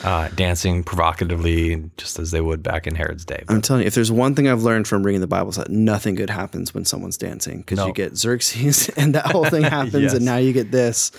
[0.04, 3.42] uh, dancing provocatively, just as they would back in Herod's day.
[3.46, 5.56] But I'm telling you, if there's one thing I've learned from reading the Bible, is
[5.56, 7.86] that nothing good happens when someone's dancing because No.
[7.88, 10.14] you get Xerxes and that whole thing happens, Yes.
[10.14, 11.10] and now you get this.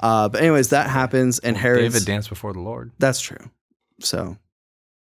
[0.00, 1.80] Uh, but anyways, that happens, and Herod.
[1.80, 2.92] David danced before the Lord.
[2.98, 3.50] That's true.
[4.00, 4.36] So,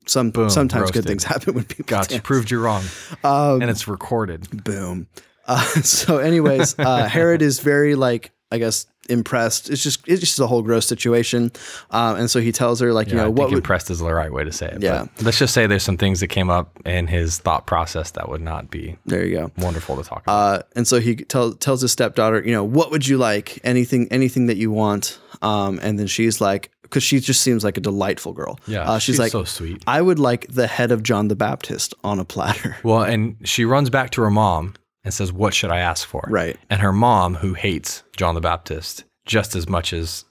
[0.05, 2.09] some Boom, sometimes good things happen when people Gotcha.
[2.09, 2.21] dance.
[2.23, 2.83] Proved you wrong,
[3.23, 4.63] Um, and it's recorded.
[4.63, 5.07] boom.
[5.47, 9.71] Uh, so, anyways, uh, Herod is very like I guess impressed.
[9.71, 11.51] It's just it's just a whole gross situation,
[11.89, 14.13] um, and so he tells her like you know I what would impressed is the
[14.13, 14.83] right way to say it.
[14.83, 15.07] Yeah.
[15.23, 18.41] Let's just say there's some things that came up in his thought process that would
[18.41, 19.51] not be there you go.
[19.57, 20.33] wonderful to talk about.
[20.33, 23.59] Uh, and so he tell, tells his stepdaughter, you know, what would you like?
[23.63, 25.19] Anything, anything that you want.
[25.41, 28.59] Um, and then she's like, because she just seems like a delightful girl.
[28.67, 29.83] yeah, uh, she's, like, so sweet.
[29.87, 32.77] I would like the head of John the Baptist on a platter.
[32.83, 36.25] Well, and she runs back to her mom and says, "What should I ask for?"
[36.29, 36.57] Right.
[36.69, 40.25] And her mom, who hates John the Baptist just as much as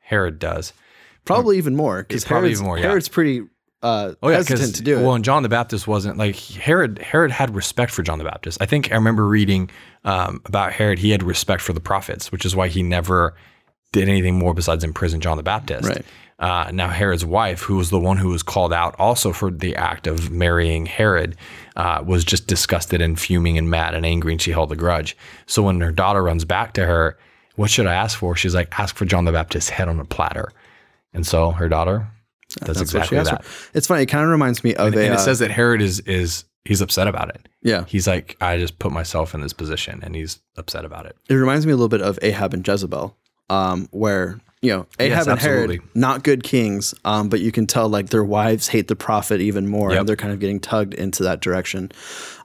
[0.00, 0.72] Herod does,
[1.24, 2.84] Probably even more because probably even more, yeah.
[2.84, 3.42] Herod's pretty
[3.82, 5.02] uh, Oh yeah, hesitant to do it.
[5.02, 6.98] well, and John the Baptist wasn't like Herod.
[6.98, 8.60] Herod had respect for John the Baptist.
[8.60, 9.70] I think I remember reading
[10.04, 10.98] um, about Herod.
[10.98, 13.34] He had respect for the prophets, which is why he never
[13.92, 15.88] did anything more besides imprison John the Baptist.
[15.88, 16.04] Right.
[16.38, 19.76] Uh, now Herod's wife, who was the one who was called out also for the
[19.76, 21.36] act of marrying Herod,
[21.76, 25.16] uh, was just disgusted and fuming and mad and angry, and she held a grudge.
[25.46, 27.16] So when her daughter runs back to her,
[27.56, 28.34] what should I ask for?
[28.34, 30.50] She's like, ask for John the Baptist's head on a platter.
[31.12, 32.08] And so her daughter
[32.64, 33.44] does That's exactly that.
[33.44, 33.76] for.
[33.78, 34.02] It's funny.
[34.02, 35.04] It kind of reminds me of And, a.
[35.04, 37.48] and it uh, says that Herod is is he's upset about it.
[37.62, 41.16] yeah, He's like, I just put myself in this position, and he's upset about it.
[41.28, 43.16] it reminds me a little bit of Ahab and Jezebel,
[43.50, 47.66] um, where you know Ahab Yes, and Herod not good kings, um, but you can
[47.66, 50.00] tell like their wives hate the prophet even more, Yep.
[50.00, 51.92] and they're kind of getting tugged into that direction.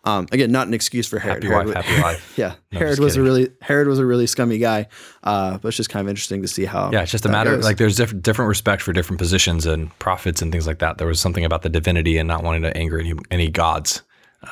[0.03, 1.43] Um, again, not an excuse for Herod.
[1.43, 2.33] Happy Herod wife, happy life.
[2.37, 4.87] yeah, No, Herod was a really Herod was a really scummy guy,
[5.23, 6.91] uh, but it's just kind of interesting to see how.
[6.91, 7.63] Yeah, it's just a matter goes.
[7.63, 10.97] like there's different different respect for different positions and prophets and things like that.
[10.97, 14.03] There was something about the divinity and not wanting to anger any, any gods.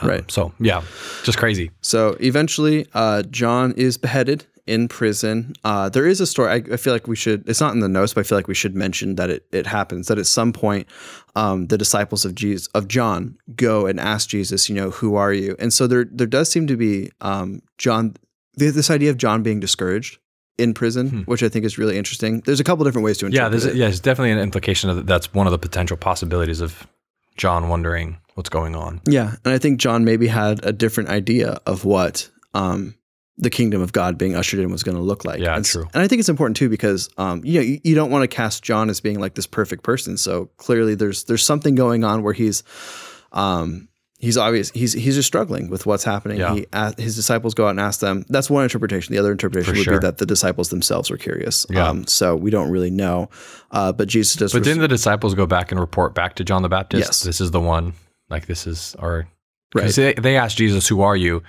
[0.01, 0.31] Um, Right.
[0.31, 0.83] So yeah,
[1.23, 1.71] just crazy.
[1.81, 5.53] So eventually, uh, John is beheaded in prison.
[5.63, 6.51] Uh, there is a story.
[6.51, 7.47] I, I feel like we should.
[7.47, 9.65] It's not in the notes, but I feel like we should mention that it it
[9.65, 10.07] happens.
[10.07, 10.87] That at some point,
[11.35, 15.33] um, the disciples of Jesus of John go and ask Jesus, you know, who are
[15.33, 15.55] you?
[15.59, 18.15] And so there there does seem to be um, John.
[18.55, 20.17] This idea of John being discouraged
[20.57, 22.41] in prison, which I think is really interesting.
[22.41, 23.53] There's a couple different ways to interpret Hmm.
[23.53, 23.75] Yeah, there's it.
[23.77, 25.05] yeah, there's definitely an implication of that.
[25.05, 26.87] That's one of the potential possibilities of
[27.35, 28.99] John wondering what's going on.
[29.07, 32.95] Yeah, and I think John maybe had a different idea of what um,
[33.37, 35.39] the kingdom of God being ushered in was going to look like.
[35.39, 35.87] Yeah, and, true.
[35.93, 38.27] And I think it's important too because um, you know you, you don't want to
[38.27, 40.17] cast John as being like this perfect person.
[40.17, 42.63] So clearly there's there's something going on where he's
[43.31, 46.39] um, he's obvious he's he's just struggling with what's happening.
[46.39, 46.55] Yeah.
[46.55, 48.25] He a his disciples go out and ask them.
[48.29, 49.13] That's one interpretation.
[49.13, 49.99] The other interpretation For would sure.
[49.99, 51.65] be that the disciples themselves were curious.
[51.69, 51.87] Yeah.
[51.87, 53.29] Um, so we don't really know.
[53.71, 54.51] Uh, but Jesus does.
[54.51, 57.07] But res- didn't the disciples go back and report back to John the Baptist?
[57.07, 57.23] Yes.
[57.23, 57.93] This is the one.
[58.29, 59.27] Like this is our.
[59.75, 59.91] Right.
[59.91, 61.43] They, they asked Jesus, "Who are you?"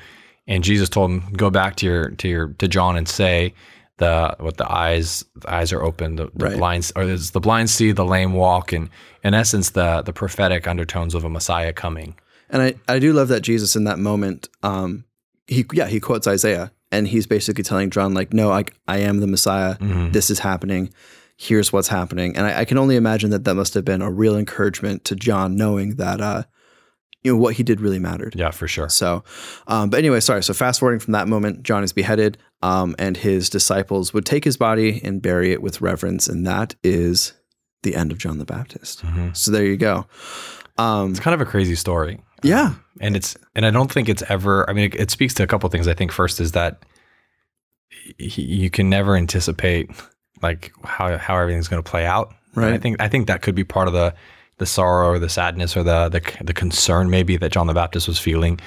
[0.48, 3.54] And Jesus told him, "Go back to your to your to John and say."
[3.98, 6.56] The what the eyes the eyes are open the, the Right.
[6.56, 8.90] blind or it's the blind see the lame walk and
[9.24, 12.14] in essence the the prophetic undertones of a Messiah coming
[12.48, 15.04] And I, I do love that Jesus in that moment, um,
[15.48, 19.18] he yeah he quotes Isaiah and he's basically telling John like, no, I I am
[19.18, 19.74] the Messiah.
[19.78, 20.12] Mm-hmm.
[20.12, 20.90] This is happening.
[21.36, 22.36] Here's what's happening.
[22.36, 25.16] And I, I can only imagine that that must have been a real encouragement to
[25.16, 26.44] John, knowing that uh,
[27.22, 28.34] you know what he did really mattered.
[28.36, 28.88] Yeah, for sure.
[28.88, 29.24] So,
[29.66, 30.42] um, but anyway, sorry.
[30.42, 34.44] So fast forwarding from that moment, John is beheaded, um, and his disciples would take
[34.44, 37.32] his body and bury it with reverence, and that is
[37.82, 39.04] the end of John the Baptist.
[39.04, 39.36] Mhm.
[39.36, 40.06] So there you go.
[40.78, 42.20] Um, It's kind of a crazy story.
[42.42, 44.68] yeah, and it's and I don't think it's ever.
[44.70, 45.88] I mean, it, it speaks to a couple of things.
[45.88, 46.84] I think first is that
[48.18, 49.90] y- you can never anticipate
[50.42, 52.32] like how how everything's going to play out.
[52.54, 52.82] And I Right.
[52.82, 54.14] think I think that could be part of the
[54.58, 58.06] the sorrow or the sadness or the the, the concern maybe that John the Baptist
[58.06, 58.60] was feeling,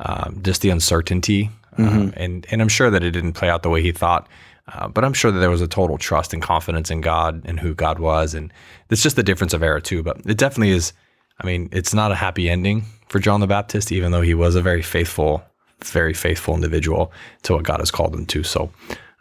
[0.00, 1.50] um, just the uncertainty.
[1.78, 4.28] Um, and and I'm sure that it didn't play out the way he thought.
[4.66, 7.58] Uh, but I'm sure that there was a total trust and confidence in God and
[7.58, 8.52] who God was, and
[8.90, 10.02] it's just the difference of era too.
[10.02, 10.92] But it definitely is.
[11.40, 14.56] I mean, it's not a happy ending for John the Baptist, even though he was
[14.56, 15.42] a very faithful,
[15.84, 17.12] very faithful individual
[17.44, 18.42] to what God has called him to.
[18.42, 18.70] So,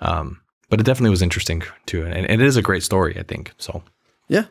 [0.01, 3.23] um, but it definitely was interesting too, and, and it is a great story, I
[3.23, 3.53] think.
[3.57, 3.83] So,
[4.27, 4.45] yeah.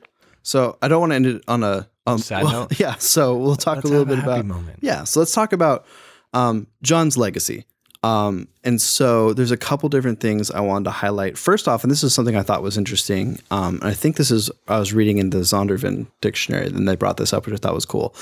[0.46, 2.78] So I don't want to end it on a um, Sad well, note?
[2.78, 2.94] Yeah.
[2.94, 4.78] So we'll talk Let's a little have a bit happy about moment.
[4.80, 5.02] Yeah.
[5.02, 5.84] So let's talk about
[6.32, 7.64] um, John's legacy.
[8.04, 11.36] Um, and so there's a couple different things I wanted to highlight.
[11.36, 13.40] First off, and this is something I thought was interesting.
[13.50, 16.94] Um, and I think this is I was reading in the Zondervan dictionary, and they
[16.94, 18.14] brought this up, which I thought was cool.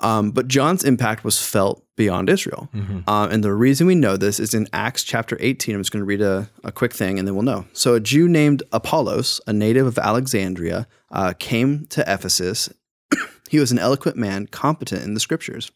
[0.00, 2.68] Um, but John's impact was felt beyond Israel.
[3.08, 5.74] Um, and the reason we know this is in Acts chapter 18.
[5.74, 7.64] I'm just going to read a, a quick thing and then we'll know.
[7.72, 12.68] So, a Jew named Apollos, a native of Alexandria, uh, came to Ephesus.
[13.48, 15.70] he was an eloquent man, competent in the scriptures.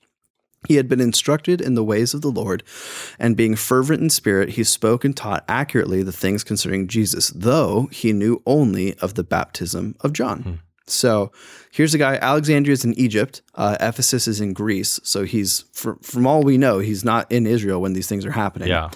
[0.68, 2.62] He had been instructed in the ways of the Lord,
[3.18, 7.88] and being fervent in spirit, he spoke and taught accurately the things concerning Jesus, though
[7.90, 10.60] he knew only of the baptism of John.
[10.86, 11.32] So
[11.72, 12.16] here's a guy.
[12.16, 13.42] Alexandria is in Egypt.
[13.54, 14.98] Uh, Ephesus is in Greece.
[15.02, 18.32] So he's, from, from all we know, he's not in Israel when these things are
[18.32, 18.68] happening.
[18.68, 18.90] yeah,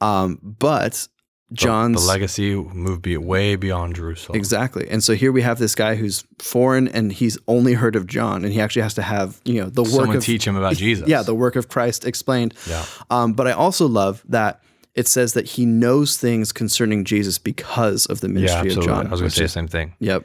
[0.00, 1.08] Um, but
[1.52, 4.38] John's the legacy moved be way beyond Jerusalem.
[4.38, 4.88] Exactly.
[4.88, 8.44] And so here we have this guy who's foreign and he's only heard of John
[8.44, 10.76] and he actually has to have, you know, the work Someone of teach him about
[10.76, 11.08] Jesus.
[11.08, 12.54] Yeah, the work of Christ explained.
[12.68, 12.84] Yeah.
[13.10, 14.62] Um, but I also love that
[14.94, 18.84] it says that he knows things concerning Jesus because of the yeah, ministry of.
[18.84, 19.06] John.
[19.06, 19.94] I was going to say the same thing.
[20.00, 20.24] Yep.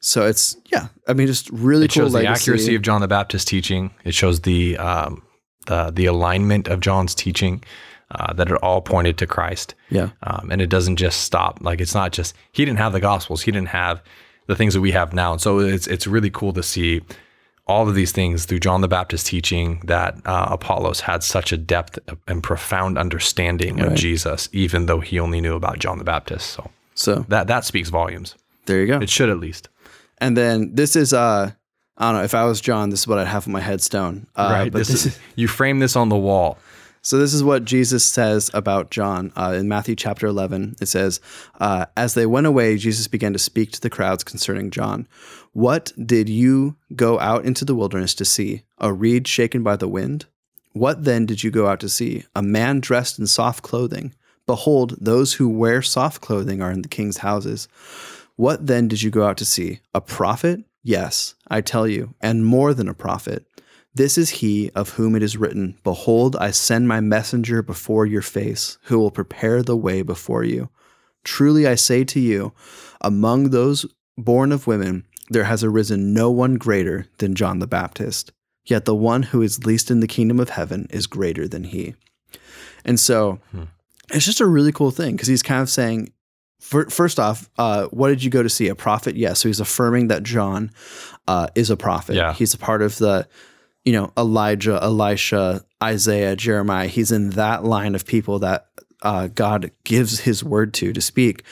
[0.00, 3.08] So it's yeah, I mean just really It cool shows the accuracy of John the
[3.08, 3.90] Baptist teaching.
[4.04, 5.22] It shows the um,
[5.66, 7.62] the the alignment of John's teaching.
[8.10, 9.74] Uh, that it all pointed to Christ.
[9.90, 10.08] Yeah.
[10.22, 11.58] Um, and it doesn't just stop.
[11.60, 13.42] Like it's not just he didn't have the Gospels.
[13.42, 14.02] He didn't have
[14.46, 15.32] the things that we have now.
[15.32, 17.02] And so it's it's really cool to see
[17.66, 21.58] all of these things through John the Baptist teaching that uh, Apollos had such a
[21.58, 26.48] depth and profound understanding of Jesus, even though he only knew about John the Baptist.
[26.48, 28.36] So So that that speaks volumes.
[28.64, 29.00] there you go.
[29.00, 29.68] It should at least.
[30.20, 31.52] And then this is uh
[31.96, 34.28] I don't know, if I was John, this is what I'd have on my headstone.
[34.36, 34.72] Uh, right.
[34.72, 36.56] but This, this is, you frame this on the wall.
[37.02, 40.76] So this is what Jesus says about John uh, in Matthew chapter 11.
[40.80, 41.20] It says,
[41.58, 45.08] uh, "As they went away, Jesus began to speak to the crowds concerning John.
[45.52, 48.62] What did you go out into the wilderness to see?
[48.78, 50.26] A reed shaken by the wind?
[50.72, 52.24] What then did you go out to see?
[52.36, 54.14] A man dressed in soft clothing?
[54.46, 57.68] Behold, those who wear soft clothing are in the king's houses.
[58.38, 59.80] What then did you go out to see?
[59.92, 60.60] A prophet?
[60.84, 63.44] Yes, I tell you, and more than a prophet."
[63.98, 68.22] This is he of whom it is written, Behold, I send my messenger before your
[68.22, 70.68] face, who will prepare the way before you.
[71.24, 72.52] Truly I say to you,
[73.00, 78.30] among those born of women, there has arisen no one greater than John the Baptist.
[78.64, 81.96] Yet the one who is least in the kingdom of heaven is greater than he.
[82.84, 83.64] And so hmm.
[84.12, 86.12] it's just a really cool thing because he's kind of saying,
[86.60, 88.68] fir- first off, uh, what did you go to see?
[88.68, 89.16] A prophet?
[89.16, 89.40] Yes.
[89.40, 90.70] So he's affirming that John
[91.26, 92.16] uh, is a prophet.
[92.16, 92.32] Yeah.
[92.32, 93.26] He's a part of the,
[93.84, 96.88] you know, Elijah, Elisha, Isaiah, Jeremiah.
[96.88, 98.66] He's in that line of people that
[99.02, 101.44] uh, God gives his word to to speak.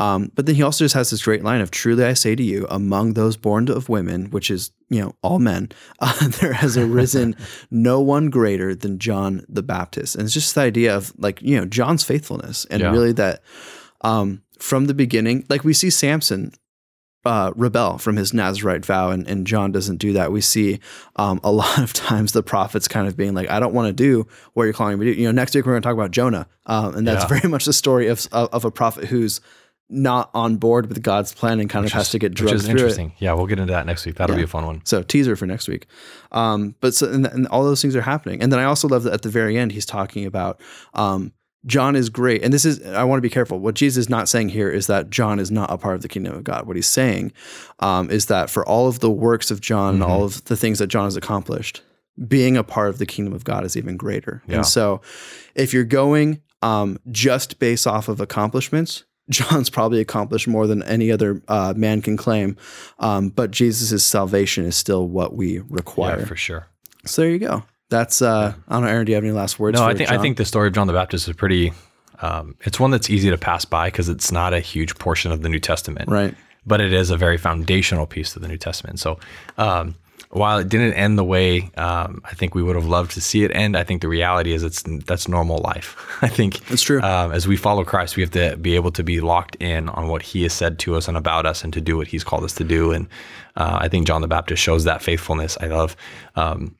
[0.00, 2.42] Um, but then he also just has this great line of truly I say to
[2.42, 6.76] you, among those born of women, which is, you know, all men, uh, there has
[6.76, 7.36] arisen
[7.70, 10.14] no one greater than John the Baptist.
[10.16, 12.90] And it's just the idea of like, you know, John's faithfulness and Yeah.
[12.90, 13.42] really that
[14.02, 16.52] um, from the beginning, like we see Samson
[17.24, 20.32] uh, rebel from his Nazarite vow, and, and John doesn't do that.
[20.32, 20.80] We see
[21.16, 23.92] um, a lot of times the prophets kind of being like, I don't want to
[23.92, 25.20] do what you're calling me to do.
[25.20, 26.46] You know, next week we're going to talk about Jonah.
[26.66, 27.38] Um, and that's Yeah.
[27.40, 29.40] very much the story of, of, of a prophet who's
[29.90, 32.62] not on board with God's plan and kind of has to get Which drugged is
[32.66, 32.78] through it.
[32.80, 33.12] interesting.
[33.18, 34.16] Yeah, we'll get into that next week.
[34.16, 34.40] That'll Yeah.
[34.40, 34.82] be a fun one.
[34.84, 35.86] So teaser for next week.
[36.30, 38.42] Um, but so and, and all those things are happening.
[38.42, 40.60] And then I also love that at the very end he's talking about
[40.92, 41.32] um,
[41.66, 42.42] John is great.
[42.42, 43.58] And this is I want to be careful.
[43.58, 46.08] What Jesus is not saying here is that John is not a part of the
[46.08, 46.66] kingdom of God.
[46.66, 47.32] What he's saying
[47.80, 50.78] um, is that for all of the works of John and all of the things
[50.78, 51.82] that John has accomplished,
[52.26, 54.42] being a part of the kingdom of God is even greater.
[54.46, 54.56] Yeah.
[54.56, 55.00] And so
[55.54, 61.12] if you're going um, just based off of accomplishments, John's probably accomplished more than any
[61.12, 62.56] other uh, man can claim.
[62.98, 66.20] Um, but Jesus' salvation is still what we require.
[66.20, 66.66] Yeah, for sure.
[67.04, 67.64] So there you go.
[67.90, 69.06] That's uh, I don't know, Aaron.
[69.06, 69.78] Do you have any last words?
[69.78, 71.72] No, I think I think the story of John the Baptist is pretty.
[72.20, 75.42] Um, it's one that's easy to pass by because it's not a huge portion of
[75.42, 76.34] the New Testament, right.
[76.66, 78.98] but it is a very foundational piece of the New Testament.
[78.98, 79.20] So,
[79.56, 79.94] um,
[80.30, 83.44] while it didn't end the way um, I think we would have loved to see
[83.44, 85.96] it end, I think the reality is it's that's normal life.
[86.22, 87.00] I think That's true.
[87.00, 90.08] Um, as we follow Christ, we have to be able to be locked in on
[90.08, 92.44] what He has said to us and about us, and to do what He's called
[92.44, 92.92] us to do.
[92.92, 93.08] And
[93.56, 95.56] uh, I think John the Baptist shows that faithfulness.
[95.60, 95.96] I love.
[96.36, 96.74] Um,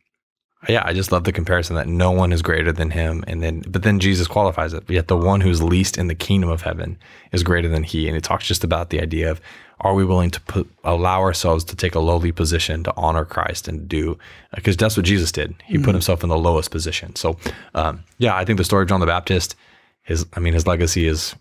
[0.69, 3.63] yeah, I just love the comparison that no one is greater than him, and then
[3.69, 4.89] but then Jesus qualifies it.
[4.91, 6.99] Yet the one who's least in the kingdom of heaven
[7.33, 9.41] is greater than he, and it talks just about the idea of
[9.81, 13.69] are we willing to put allow ourselves to take a lowly position to honor Christ
[13.69, 14.19] and do
[14.53, 15.55] because that's what Jesus did.
[15.65, 17.15] He put himself in the lowest position.
[17.15, 17.39] So
[17.75, 19.55] um, yeah, I think the story of John the Baptist,
[20.03, 21.37] his I mean his legacy is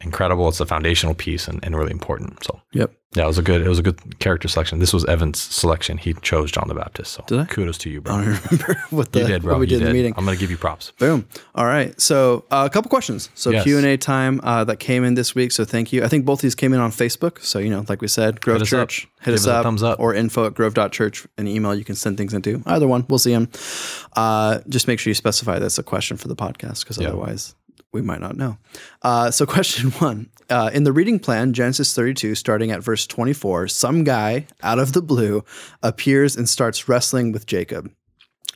[0.00, 0.48] incredible.
[0.48, 2.44] It's a foundational piece and, and really important.
[2.44, 2.92] So Yep.
[3.14, 4.78] Yeah, it was a good it was a good character selection.
[4.80, 5.96] This was Evan's selection.
[5.98, 7.12] He chose John the Baptist.
[7.14, 7.44] So Did I?
[7.46, 8.14] kudos to you, bro.
[8.14, 9.54] I don't remember what the You did, bro.
[9.54, 10.14] what we You did in the meeting.
[10.16, 10.92] I'm going to give you props.
[10.98, 11.26] Boom.
[11.54, 11.98] All right.
[12.00, 13.30] So uh, a couple questions.
[13.34, 13.64] So Yes.
[13.64, 15.52] Q and A time uh, that came in this week.
[15.52, 16.04] So thank you.
[16.04, 17.40] I think both these came in on Facebook.
[17.42, 18.68] So you know, like we said, Grove Hit up.
[18.68, 19.98] Church, hit Give us us a up, thumbs up.
[20.00, 22.62] or info at grove.church, an email you can send things into.
[22.66, 23.48] Either one, we'll see them.
[24.16, 27.54] Uh, just make sure you specify that's a question for the podcast because otherwise
[27.92, 28.58] we might not know.
[29.02, 30.28] Uh, so question one.
[30.50, 34.94] Uh, in the reading plan, Genesis 32, starting at verse 24, some guy out of
[34.94, 35.44] the blue
[35.82, 37.92] appears and starts wrestling with Jacob.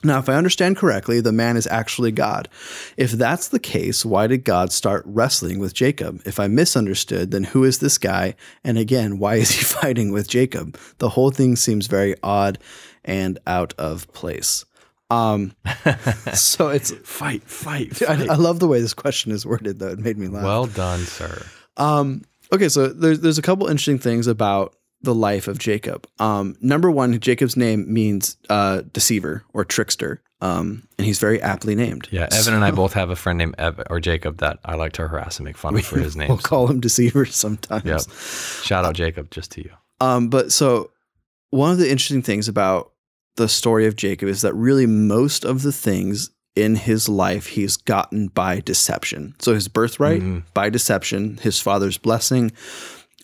[0.05, 2.49] Now, if I understand correctly, the man is actually God.
[2.97, 6.21] If that's the case, why did God start wrestling with Jacob?
[6.25, 8.35] If I misunderstood, then who is this guy?
[8.65, 10.77] And again, why is he fighting with Jacob?
[10.99, 12.59] The whole thing seems very odd
[13.05, 14.65] and out of place.
[15.09, 15.53] Um,
[16.33, 19.91] so it's Fight, fight, I, I love the way this question is worded, though.
[19.91, 20.43] It made me laugh.
[20.43, 21.45] Well done, sir.
[21.77, 26.07] Um, okay, so there's there's a couple interesting things about the life of Jacob.
[26.19, 31.75] Um, number one, Jacob's name means uh, deceiver or trickster, um, and he's very aptly
[31.75, 32.09] named.
[32.11, 34.93] Yeah, Evan and I both have a friend named Ev or Jacob that I like
[34.95, 36.29] to harass and make fun of for his name.
[36.33, 37.85] We'll call him deceiver sometimes.
[37.85, 38.03] Yep.
[38.65, 39.71] Shout out Jacob just to you.
[40.01, 40.91] Um, but so
[41.51, 42.93] one of the interesting things about
[43.37, 47.77] the story of Jacob is that really most of the things in his life he's
[47.77, 49.35] gotten by deception.
[49.39, 50.43] So his birthright Mhm.
[50.55, 52.53] by deception, his father's blessing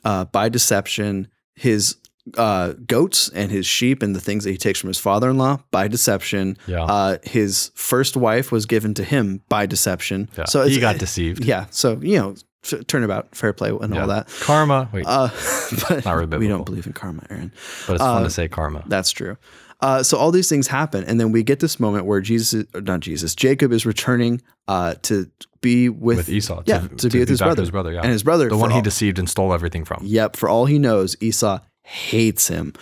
[0.04, 1.96] uh, by deception, his
[2.36, 5.88] uh, goats and his sheep and the things that he takes from his father-in-law by
[5.88, 6.58] deception.
[6.66, 6.84] Yeah.
[6.84, 10.28] Uh, his first wife was given to him by deception.
[10.36, 10.44] yeah.
[10.44, 11.42] So he got deceived.
[11.44, 11.66] Yeah.
[11.70, 14.02] So you know, f- turnabout, fair play, and Yeah.
[14.02, 14.28] all that.
[14.40, 14.90] Karma.
[14.92, 15.28] Wait, Uh,
[15.88, 17.50] but Not really we don't believe in karma, Aaron.
[17.86, 18.84] but it's fun uh, to say karma.
[18.86, 19.36] That's true.
[19.80, 23.00] Uh, so all these things happen, and then we get this moment where Jesus, not
[23.00, 26.62] Jesus, Jacob is returning uh, to be with, With Esau.
[26.66, 27.62] yeah, to be with his brother.
[27.62, 27.92] his brother.
[27.92, 28.00] Yeah.
[28.02, 30.02] and his brother, the one he deceived and stole everything from.
[30.04, 32.72] Yep, for all he knows, Esau hates him,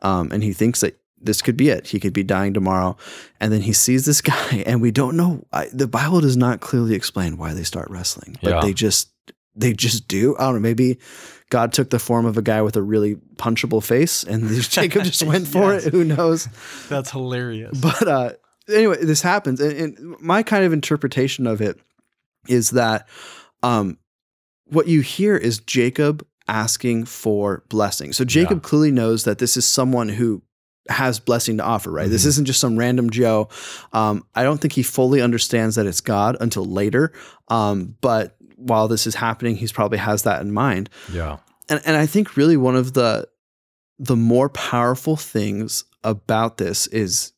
[0.00, 1.88] um, and he thinks that this could be it.
[1.88, 2.96] He could be dying tomorrow,
[3.40, 5.44] and then he sees this guy, and we don't know.
[5.52, 8.60] I, the Bible does not clearly explain why they start wrestling, but Yeah.
[8.62, 9.10] they just
[9.54, 10.36] they just do.
[10.38, 10.60] I don't know.
[10.60, 10.98] Maybe
[11.50, 15.22] God took the form of a guy with a really punchable face, and Jacob just
[15.22, 15.86] went for Yes.
[15.86, 15.92] it.
[15.92, 16.48] Who knows?
[16.88, 17.78] That's hilarious.
[17.80, 18.30] But uh,
[18.68, 21.78] anyway, this happens, and, and my kind of interpretation of it
[22.48, 23.08] is that
[23.62, 23.98] um,
[24.66, 28.12] what you hear is Jacob asking for blessing.
[28.12, 30.42] So Jacob clearly knows that this is someone who
[30.88, 32.08] has blessing to offer, right?
[32.08, 32.28] This Mhm.
[32.28, 33.48] isn't just some random Joe.
[33.92, 37.12] Um, I don't think he fully understands that it's God until later.
[37.48, 41.36] Um, but while this is happening, he's probably has that in mind yeah.
[41.68, 43.28] and and I think really one of the
[43.98, 47.32] the more powerful things about this is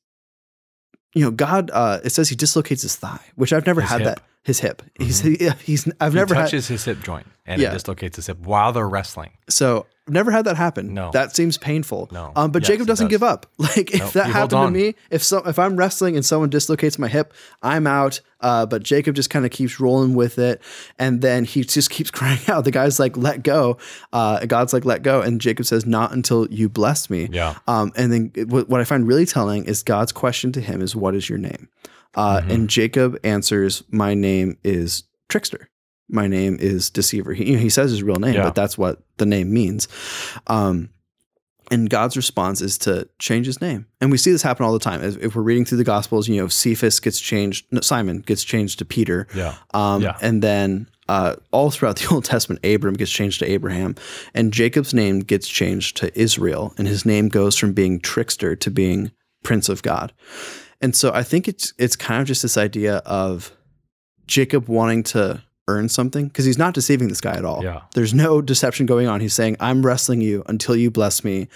[1.14, 4.00] you know God uh it says he dislocates his thigh which I've never His had
[4.00, 4.16] hip.
[4.16, 7.60] that his hip he's he, he's I've he never had touches his hip joint and
[7.60, 7.70] Yeah.
[7.70, 9.30] it dislocates his hip while they're wrestling.
[9.48, 11.10] so never had that happen No.
[11.12, 12.32] that seems painful No.
[12.36, 13.10] um but Yes, Jacob doesn't does.
[13.10, 16.24] give up like if Nope, that happened to me if so if I'm wrestling and
[16.24, 17.32] someone dislocates my hip
[17.62, 20.62] I'm out uh but Jacob just kind of keeps rolling with it
[20.98, 23.78] and then he just keeps crying out the guy's like let go
[24.12, 27.56] uh God's like let go and Jacob says not until you bless me Yeah.
[27.66, 31.14] Um, and then what, I find really telling is God's question to him is, "What
[31.14, 31.68] is your name?"
[32.14, 32.50] Uh, Mhm.
[32.54, 35.68] And Jacob answers, "My name is trickster.
[36.08, 38.44] My name is deceiver." He, you know, he says his real name, Yeah.
[38.44, 39.88] but that's what the name means.
[40.46, 40.90] Um,
[41.70, 44.78] and God's response is to change his name, and we see this happen all the
[44.78, 45.02] time.
[45.04, 48.42] If, if we're reading through the Gospels, you know, Cephas gets changed, no, Simon gets
[48.42, 49.26] changed to Peter.
[49.34, 49.54] Yeah.
[49.74, 50.16] Um, Yeah.
[50.22, 53.96] And then uh, all throughout the Old Testament, Abram gets changed to Abraham,
[54.34, 58.70] and Jacob's name gets changed to Israel, and his name goes from being trickster to
[58.70, 59.10] being
[59.44, 60.14] Prince of God.
[60.80, 63.52] And so I think it's it's kind of just this idea of
[64.26, 67.62] Jacob wanting to earn something because he's not deceiving this guy at all.
[67.62, 67.82] Yeah.
[67.94, 69.20] There's no deception going on.
[69.20, 71.46] He's saying, I'm wrestling you until you bless me.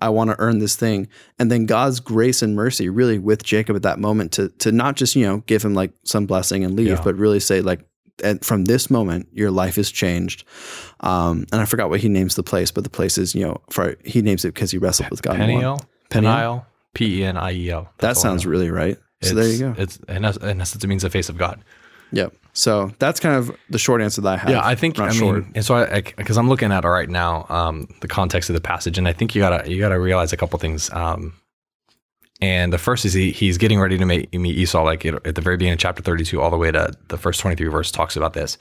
[0.00, 1.06] I want to earn this thing.
[1.38, 4.96] And then God's grace and mercy really with Jacob at that moment to to not
[4.96, 7.02] just, you know, give him like some blessing and leave, Yeah.
[7.04, 7.80] but really say like
[8.24, 10.42] and from this moment, your life is changed.
[11.00, 13.60] Um, and I forgot what he names the place, but the place is, you know,
[13.70, 15.36] for he names it because he wrestled with God.
[15.36, 16.32] Peniel, Peniel?
[16.32, 17.88] Peniel, P E N I E L.
[17.98, 18.98] That sounds really right.
[19.22, 19.74] So there you go.
[19.76, 21.62] It's in essence, it means the face of God.
[22.12, 22.34] Yep.
[22.58, 24.50] So that's kind of the short answer that I have.
[24.50, 25.44] Yeah, I think I short.
[25.44, 28.54] mean, and so I because I'm looking at it right now, um, the context of
[28.54, 30.90] the passage, and I think you gotta you gotta realize a couple things.
[30.90, 31.34] Um,
[32.40, 35.40] and the first is he, he's getting ready to meet, meet Esau, like at the
[35.40, 38.32] very beginning of chapter 32, all the way to the first 23 verse talks about
[38.32, 38.58] this.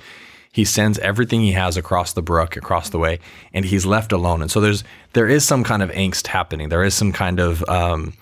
[0.51, 3.19] He sends everything he has across the brook, across the way,
[3.51, 4.43] and he's left alone.
[4.43, 4.83] And so there's
[5.13, 6.69] there is some kind of angst happening.
[6.69, 8.13] There is some kind of um,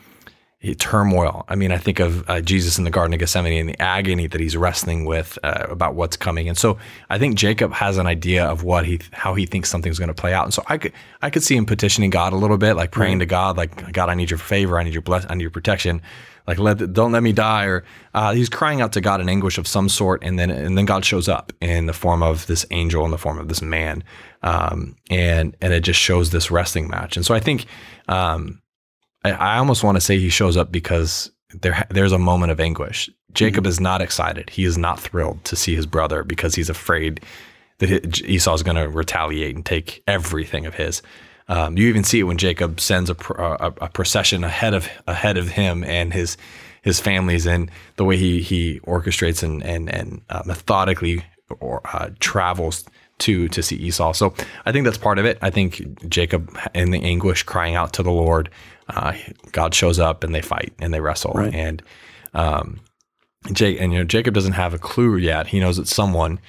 [0.73, 1.45] turmoil.
[1.49, 4.25] I mean, I think of uh, Jesus in the Garden of Gethsemane and the agony
[4.27, 6.47] that he's wrestling with uh, about what's coming.
[6.47, 6.77] And so
[7.09, 10.15] I think Jacob has an idea of what he how he thinks something's going to
[10.15, 10.45] play out.
[10.45, 13.19] And so I could I could see him petitioning God a little bit, like praying
[13.19, 15.51] to God, like God, I need your favor, I need your bless, I need your
[15.51, 16.01] protection.
[16.47, 19.57] Like let don't let me die, or uh, he's crying out to God in anguish
[19.57, 22.65] of some sort, and then and then God shows up in the form of this
[22.69, 24.03] angel, in the form of this man,
[24.43, 27.17] um, and and it just shows this wrestling match.
[27.17, 27.65] And so I think
[28.07, 28.61] um,
[29.25, 32.59] I, I almost want to say he shows up because there there's a moment of
[32.59, 33.09] anguish.
[33.33, 34.49] Jacob is not excited.
[34.49, 37.21] He is not thrilled to see his brother because he's afraid
[37.79, 41.01] that Esau is going to retaliate and take everything of his.
[41.47, 45.37] Um, you even see it when Jacob sends a, a, a procession ahead of ahead
[45.37, 46.37] of him and his
[46.83, 51.23] his families, and the way he he orchestrates and and and uh, methodically
[51.59, 52.85] or uh, travels
[53.19, 54.13] to to see Esau.
[54.13, 54.33] So
[54.65, 55.37] I think that's part of it.
[55.41, 58.49] I think Jacob in the anguish crying out to the Lord,
[58.89, 59.13] uh,
[59.51, 61.53] God shows up and they fight and they wrestle Right.
[61.53, 61.81] and
[62.33, 62.79] um,
[63.53, 65.47] Jake and you know Jacob doesn't have a clue yet.
[65.47, 66.39] He knows it's someone,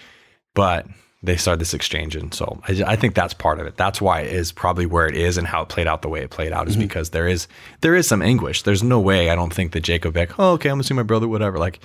[0.54, 0.86] but
[1.22, 3.76] they start this exchange, and so I, I think that's part of it.
[3.76, 6.20] That's why it is probably where it is and how it played out the way
[6.22, 7.48] it played out is because there is
[7.80, 8.62] there is some anguish.
[8.62, 11.02] There's no way I don't think that Jacob like, oh okay, I'm gonna see my
[11.02, 11.58] brother, whatever.
[11.58, 11.80] Like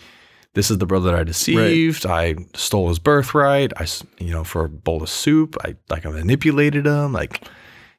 [0.54, 2.06] this is the brother that I deceived.
[2.06, 3.72] I stole his birthright.
[3.78, 3.88] I
[4.20, 5.56] you know for a bowl of soup.
[5.64, 7.14] I like I manipulated him.
[7.14, 7.47] Like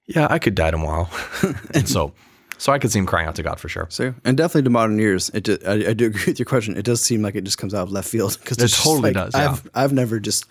[0.07, 1.09] yeah, I could die tomorrow,
[1.75, 2.13] and so
[2.59, 3.87] so I could see him crying out to God for sure.
[3.91, 6.77] So, and definitely to modern ears, it do, I, I do agree with your question.
[6.77, 9.35] It does seem like it just comes out of left field because It totally does,
[9.35, 9.51] yeah.
[9.51, 10.47] I've I've never just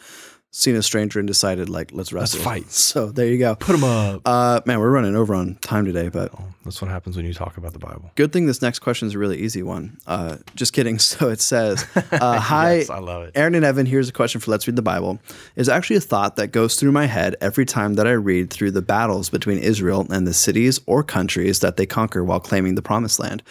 [0.53, 2.65] seen a stranger and decided like let's wrestle, Let's fight.
[2.71, 3.55] So there you go.
[3.55, 4.21] Put him up.
[4.25, 6.31] Uh, man, we're running over on time today, but
[6.65, 8.11] That's what happens when you talk about the Bible.
[8.15, 9.97] good thing this next question is a really easy one.
[10.05, 10.99] Uh, just kidding.
[11.11, 13.31] So it says, uh, "Hi, Yes, I love it.
[13.35, 13.85] Aaron and Evan.
[13.85, 15.19] Here's a question for Let's Read the Bible.
[15.55, 18.71] Is actually a thought that goes through my head every time that I read through
[18.71, 22.81] the battles between Israel and the cities or countries that they conquer while claiming the
[22.81, 23.41] Promised Land.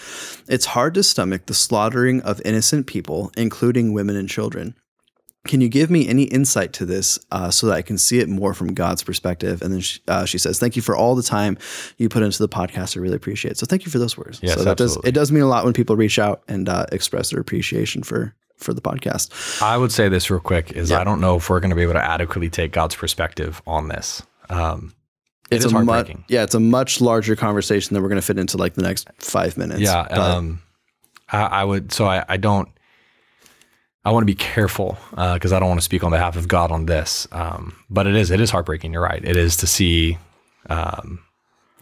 [0.48, 4.74] It's hard to stomach the slaughtering of innocent people, including women and children."
[5.46, 8.28] Can you give me any insight to this uh, so that I can see it
[8.28, 9.62] more from God's perspective?
[9.62, 11.56] And then she, uh, she says, "Thank you for all the time
[11.96, 12.94] you put into the podcast.
[12.96, 13.58] I really appreciate it.
[13.58, 14.38] So thank you for those words.
[14.42, 16.84] Yes, so that does it does mean a lot when people reach out and uh,
[16.92, 19.62] express their appreciation for for the podcast.
[19.62, 21.82] I would say this real quick is I don't know if we're going to be
[21.82, 24.22] able to adequately take God's perspective on this.
[24.50, 24.94] Um,
[25.50, 26.24] it It's is a mu- heartbreaking.
[26.28, 29.08] yeah, it's a much larger conversation that we're going to fit into like the next
[29.16, 29.80] five minutes.
[29.80, 30.00] yeah.
[30.02, 30.60] Um,
[31.32, 32.68] I, I would, so I, I don't,
[34.04, 36.72] I want to be careful because I don't want to speak on behalf of God
[36.72, 37.28] on this.
[37.32, 38.92] Um, but it is, it is heartbreaking.
[38.92, 39.22] You're right.
[39.22, 40.16] It is to see,
[40.70, 41.20] um,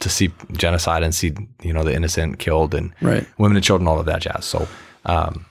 [0.01, 3.25] to see genocide and see, you know, the innocent killed and right.
[3.37, 4.43] women and children, all of that jazz.
[4.45, 4.67] So,
[5.05, 5.45] um,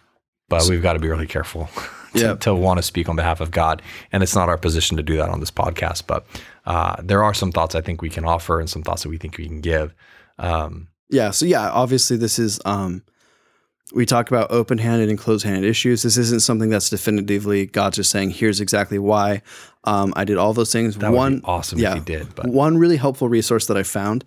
[0.50, 1.68] but we've got to be really careful
[2.14, 2.34] to, Yeah.
[2.36, 3.80] to want to speak on behalf of God.
[4.12, 6.04] And it's not our position to do that on this podcast.
[6.06, 6.26] But
[6.66, 9.16] uh, there are some thoughts I think we can offer and some thoughts that we
[9.16, 9.94] think we can give.
[10.38, 11.30] Um, Yeah.
[11.30, 13.02] So yeah, obviously this is um
[13.94, 16.02] we talk about open-handed and closed-handed issues.
[16.02, 19.42] This isn't something that's definitively God's just saying, here's exactly why.
[19.84, 20.96] Um, I did all those things.
[20.96, 21.92] that would One be awesome yeah.
[21.92, 22.34] if you did.
[22.34, 24.24] But One really helpful resource that I found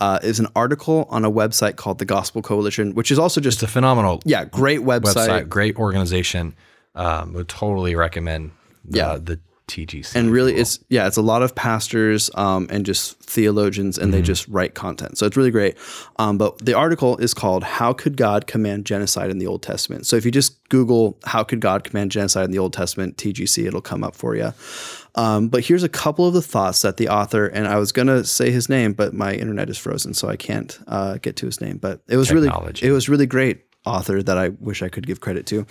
[0.00, 3.56] uh, is an article on a website called the Gospel Coalition, which is also just
[3.62, 5.28] it's a phenomenal yeah, great website.
[5.28, 6.54] website, great organization.
[6.94, 8.52] Um, would totally recommend
[8.84, 9.16] the, Yeah.
[9.18, 10.14] the TGC.
[10.16, 10.60] and really will.
[10.60, 14.24] it's yeah it's a lot of pastors um, and just theologians and they Mm-hmm.
[14.26, 15.76] just write content so it's really great
[16.16, 20.06] um, but the article is called how could god command genocide in the old testament
[20.06, 23.64] so if you just google how could god command genocide in the old testament tgc
[23.66, 24.52] it'll come up for you
[25.14, 28.08] um, but here's a couple of the thoughts that the author and i was going
[28.08, 31.46] to say his name but my internet is frozen so i can't uh, get to
[31.46, 32.84] his name but it was Technology.
[32.84, 35.66] really it was really great author that I wish I could give credit to.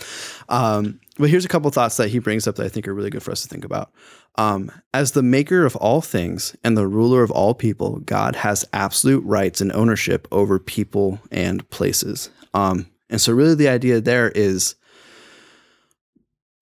[0.50, 3.10] Um, but here's a couple thoughts that he brings up that I think are really
[3.10, 3.92] good for us to think about.
[4.36, 8.66] Um, as the maker of all things and the ruler of all people, God has
[8.74, 12.30] absolute rights and ownership over people and places.
[12.54, 14.76] Um, and so, really, the idea there is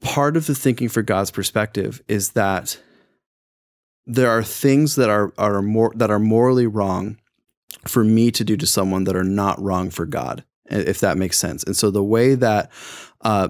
[0.02, 2.80] part of the thinking for God's perspective is that
[4.08, 5.62] there are things that are are
[5.96, 7.18] that are morally wrong
[7.88, 11.38] for me to do to someone that are not wrong for God, if that makes
[11.38, 11.64] sense.
[11.64, 12.72] And so the way that
[13.22, 13.50] uh,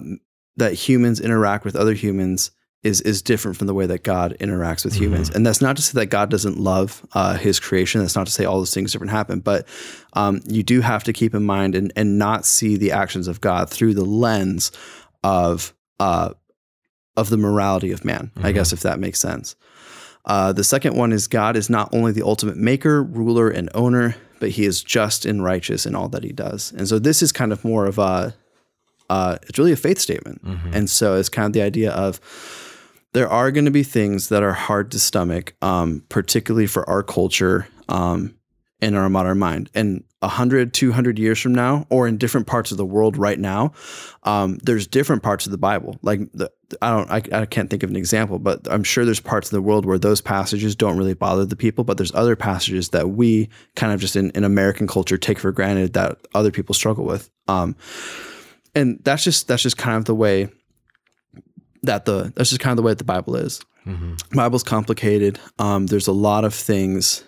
[0.57, 2.51] that humans interact with other humans
[2.82, 5.03] is is different from the way that God interacts with mm-hmm.
[5.03, 5.30] humans.
[5.30, 8.01] And that's not to say that God doesn't love uh, His creation.
[8.01, 9.41] That's not to say all those things different happen.
[9.41, 9.67] But
[10.13, 13.41] um, you do have to keep in mind and and not see the actions of
[13.41, 14.72] God through the lens
[15.24, 16.34] of uh,
[17.17, 18.32] of the morality of man.
[18.36, 18.45] Mm-hmm.
[18.45, 19.55] I guess if that makes sense.
[20.26, 24.15] Uh, the second one is God is not only the ultimate maker, ruler, and owner,
[24.39, 26.71] but He is just and righteous in all that He does.
[26.71, 28.33] And so this is kind of more of a
[29.09, 30.43] uh, it's really a faith statement.
[30.45, 30.73] Mm-hmm.
[30.73, 32.19] And so it's kind of the idea of
[33.13, 37.01] there are going to be things that are hard to stomach, um, particularly for our
[37.01, 38.35] culture um,
[38.81, 39.69] and our modern mind.
[39.73, 43.72] And 100, 200 years from now, or in different parts of the world right now,
[44.24, 45.97] um, there's different parts of the Bible.
[46.01, 46.51] Like the,
[46.82, 49.51] I don't, I, I can't think of an example, but I'm sure there's parts of
[49.55, 53.11] the world where those passages don't really bother the people, but there's other passages that
[53.11, 57.05] we kind of just in, in American culture take for granted that other people struggle
[57.05, 57.30] with.
[57.47, 57.78] Um,
[58.76, 60.49] and that's just that's just kind of the way
[61.84, 63.61] that the that's just kind of the way that the Bible is.
[63.86, 64.15] Mm-hmm.
[64.36, 65.39] Bible's complicated.
[65.57, 67.24] Um, there's a lot of things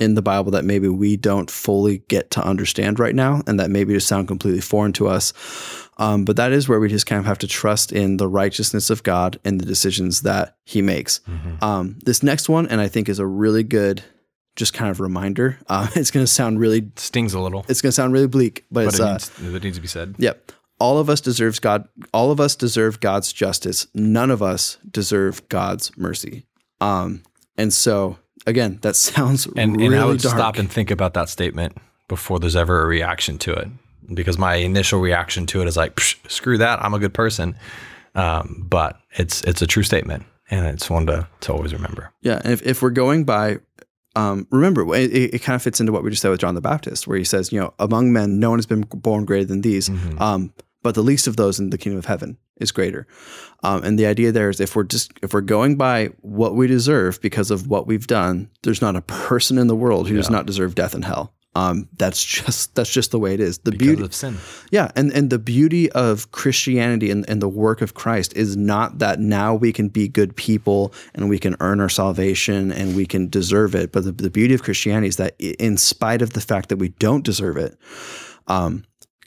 [0.00, 3.70] in the Bible that maybe we don't fully get to understand right now, and that
[3.70, 5.32] maybe just sound completely foreign to us.
[5.98, 8.90] Um, but that is where we just kind of have to trust in the righteousness
[8.90, 11.20] of God and the decisions that He makes.
[11.20, 11.64] Mm-hmm.
[11.64, 14.02] Um, this next one, and I think is a really good,
[14.56, 15.58] just kind of reminder.
[15.68, 17.64] Uh, it's going to sound really stings a little.
[17.68, 19.82] It's going to sound really bleak, but, but it's, it, uh, needs, it needs to
[19.82, 20.14] be said.
[20.18, 21.88] Yep all of us deserves God.
[22.12, 23.86] All of us deserve God's justice.
[23.94, 26.44] None of us deserve God's mercy.
[26.80, 27.22] Um,
[27.56, 30.36] and so again, that sounds and, really and I would dark.
[30.36, 31.76] stop and think about that statement
[32.08, 33.68] before there's ever a reaction to it,
[34.14, 37.56] because my initial reaction to it is like, screw that, I'm a good person.
[38.14, 42.10] Um, but it's it's a true statement, and it's one to to always remember.
[42.22, 43.58] Yeah, and if if we're going by
[44.16, 46.62] um, remember, it, it, kind of fits into what we just said with John the
[46.62, 49.60] Baptist, where he says, you know, among men, no one has been born greater than
[49.60, 49.90] these.
[49.90, 50.20] Mm-hmm.
[50.20, 53.06] Um, but the least of those in the kingdom of heaven is greater.
[53.62, 56.66] Um, and the idea there is if we're just if we're going by what we
[56.66, 60.20] deserve because of what we've done, there's not a person in the world who yeah.
[60.20, 61.32] does not deserve death and hell.
[61.56, 63.58] Um, that's just that's just the way it is.
[63.58, 64.36] The because beauty of sin.
[64.70, 68.98] Yeah, and and the beauty of Christianity and, and the work of Christ is not
[68.98, 73.06] that now we can be good people and we can earn our salvation and we
[73.06, 73.90] can deserve it.
[73.90, 76.90] But the, the beauty of Christianity is that in spite of the fact that we
[76.90, 77.78] don't deserve it,
[78.48, 78.84] um,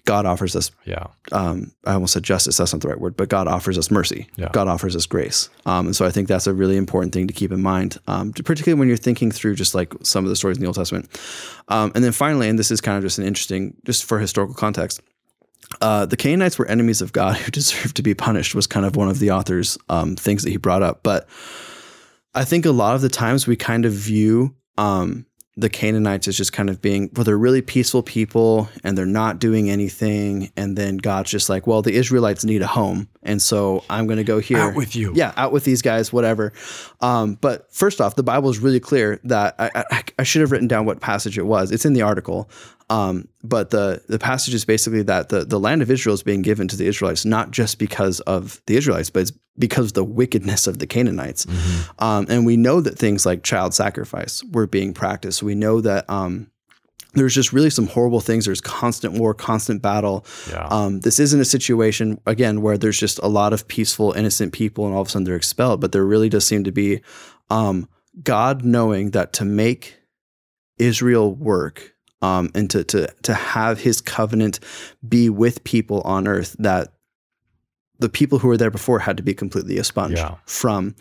[0.10, 1.05] God offers us, yeah.
[1.32, 2.57] Um, I almost said justice.
[2.57, 4.28] That's not the right word, but God offers us mercy.
[4.38, 4.49] Yeah.
[4.51, 5.49] God offers us grace.
[5.68, 8.34] Um, and so I think that's a really important thing to keep in mind, um,
[8.34, 11.07] particularly when you're thinking through just like some of the stories in the Old Testament.
[11.68, 14.55] Um, and then finally, and this is kind of just an interesting, just for historical
[14.55, 14.99] context,
[15.80, 18.55] uh, the Canaanites were enemies of God who deserved to be punished.
[18.55, 21.03] Was kind of one of the author's um, things that he brought up.
[21.03, 21.30] But
[22.34, 25.28] I think a lot of the times we kind of view um,
[25.60, 29.39] the Canaanites as just kind of being, well, they're really peaceful people and they're not
[29.39, 30.51] doing anything.
[30.55, 33.10] And then God's just like, well, the Israelites need a home.
[33.24, 34.60] And so I'm going to go here.
[34.60, 35.12] Out with you.
[35.14, 36.53] Yeah, out with these guys, whatever.
[37.01, 40.51] Um, but first off, the Bible is really clear that I, I, I, should have
[40.51, 41.72] written down what passage it was.
[41.72, 42.49] It's in the article.
[42.90, 46.42] Um, but the the passage is basically that the, the land of Israel is being
[46.42, 50.04] given to the Israelites, not just because of the Israelites, but it's because of the
[50.04, 51.46] wickedness of the Canaanites.
[51.46, 52.04] Mm-hmm.
[52.04, 55.44] Um, and we know that things like child sacrifice were being practiced.
[55.44, 56.50] We know that um,
[57.14, 58.46] there's just really some horrible things.
[58.46, 60.26] There's constant war, constant battle.
[60.50, 60.68] Yeah.
[60.70, 64.86] Um, this isn't a situation again where there's just a lot of peaceful, innocent people,
[64.86, 65.82] and all of a sudden they're expelled.
[65.82, 67.02] But there really does seem to be
[67.50, 67.90] um,
[68.24, 69.98] God knowing that to make
[70.78, 74.59] Israel work um, and to to to have His covenant
[75.07, 76.93] be with people on earth, that
[77.99, 80.36] the people who were there before had to be completely expunged yeah.
[80.45, 80.95] from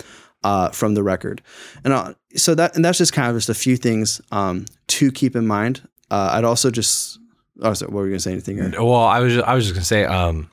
[0.45, 1.43] uh, from the record,
[1.85, 5.11] and uh, so that and that's just kind of just a few things um, to
[5.11, 5.87] keep in mind.
[6.11, 7.19] Uh, I'd also just
[7.63, 8.33] oh, sorry, what were you gonna say?
[8.33, 8.57] Anything?
[8.57, 8.73] Here?
[8.83, 10.51] Well, I was just, I was just gonna say um,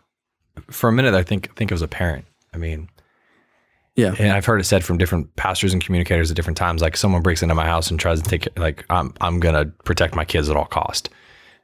[0.70, 2.26] for a minute I think think it was a parent.
[2.54, 2.90] I mean,
[3.96, 4.14] yeah.
[4.20, 7.22] And I've heard it said from different pastors and communicators at different times, like someone
[7.22, 10.16] breaks into my house and tries to take it, like I'm, I'm going to protect
[10.16, 11.10] my kids at all cost.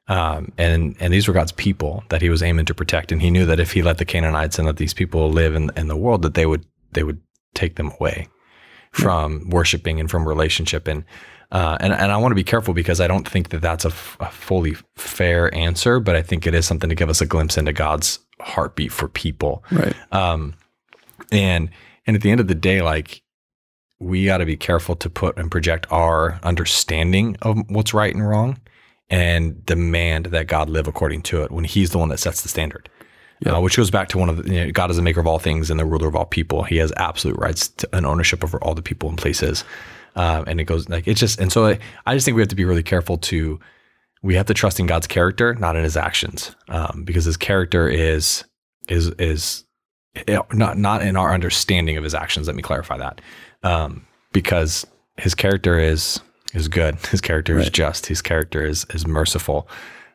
[0.07, 3.11] Um, and, and these were God's people that he was aiming to protect.
[3.11, 5.71] And he knew that if he let the Canaanites and let these people live in,
[5.75, 7.21] in the world, that they would, they would
[7.53, 8.29] take them away
[8.91, 9.55] from yeah.
[9.55, 10.87] worshiping and from relationship.
[10.87, 11.03] And,
[11.51, 13.89] uh, and, and I want to be careful because I don't think that that's a,
[13.89, 17.25] f- a fully fair answer, but I think it is something to give us a
[17.25, 19.65] glimpse into God's heartbeat for people.
[19.69, 19.95] Right.
[20.13, 20.55] Um,
[21.29, 21.69] and,
[22.07, 23.21] and at the end of the day, like
[23.99, 28.27] we got to be careful to put and project our understanding of what's right and
[28.27, 28.59] wrong
[29.09, 32.49] and demand that God live according to it when he's the one that sets the
[32.49, 32.89] standard.
[33.57, 35.27] uh, which goes back to one of the you know, God is the maker of
[35.27, 36.63] all things and the ruler of all people.
[36.63, 39.63] He has absolute rights to and ownership over all the people and places.
[40.15, 42.49] Um, and it goes like it's just and so I, I just think we have
[42.49, 43.59] to be really careful to
[44.23, 47.87] we have to trust in God's character, not in His actions, um, because His character
[47.89, 48.43] is
[48.89, 49.63] is is
[50.53, 52.47] not not in our understanding of His actions.
[52.47, 53.21] Let me clarify that,
[53.63, 54.85] um, because
[55.17, 56.19] His character is
[56.53, 56.95] is good.
[57.11, 58.07] His character is just.
[58.07, 59.67] His character is is merciful.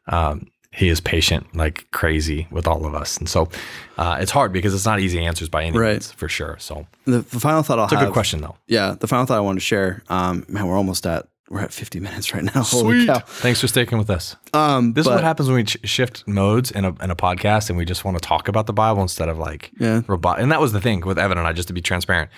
[0.09, 3.49] Um, he is patient like crazy with all of us, and so
[3.97, 5.92] uh, it's hard because it's not easy answers by any Right.
[5.92, 6.57] means for sure.
[6.61, 8.57] So The, the final thought I'll it's a good question though.
[8.66, 10.03] Yeah, the final thought I wanted to share.
[10.11, 12.51] Um, man, we're almost at we're at 50 minutes right now.
[12.62, 13.18] Holy cow.
[13.20, 14.34] Thanks for sticking with us.
[14.53, 17.68] Um, This is what happens when we ch- shift modes in a, in a podcast
[17.68, 20.03] and we just want to talk about the Bible instead of like Yeah.
[20.09, 20.40] robot.
[20.40, 22.30] And that was the thing with Evan and I, just to be transparent.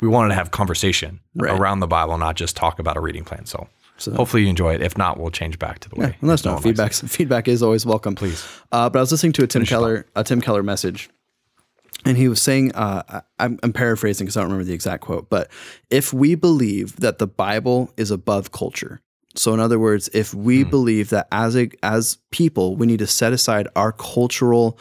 [0.00, 1.58] We wanted to have conversation Right.
[1.58, 3.46] around the Bible, not just talk about a reading plan.
[3.46, 4.82] So, So- hopefully you enjoy it.
[4.82, 6.16] If not, we'll change back to the way.
[6.20, 6.54] Let us know.
[6.56, 8.14] no Feedback feedback is always welcome.
[8.14, 8.44] Please.
[8.72, 11.08] Uh, but I was listening to a Tim Finish your Keller a Tim Keller message,
[12.06, 15.28] and he was saying, uh, I'm, I'm paraphrasing because I don't remember the exact quote,
[15.28, 15.50] but
[15.90, 19.00] if we believe that the Bible is above culture,
[19.34, 20.70] so in other words, if we Hmm.
[20.70, 24.78] believe that as a as people we need to set aside our cultural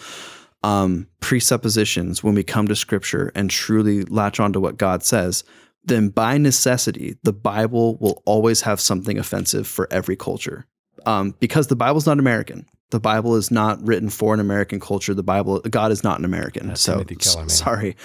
[0.64, 5.44] um, presuppositions when we come to Scripture and truly latch on to what God says,
[5.84, 10.66] then by necessity, the Bible will always have something offensive for every culture.
[11.06, 12.66] Um, because the Bible's not American.
[12.92, 15.14] The Bible is not written for an American culture.
[15.14, 16.76] The Bible, God is not an American.
[16.76, 17.98] so Timothy Keller, sorry.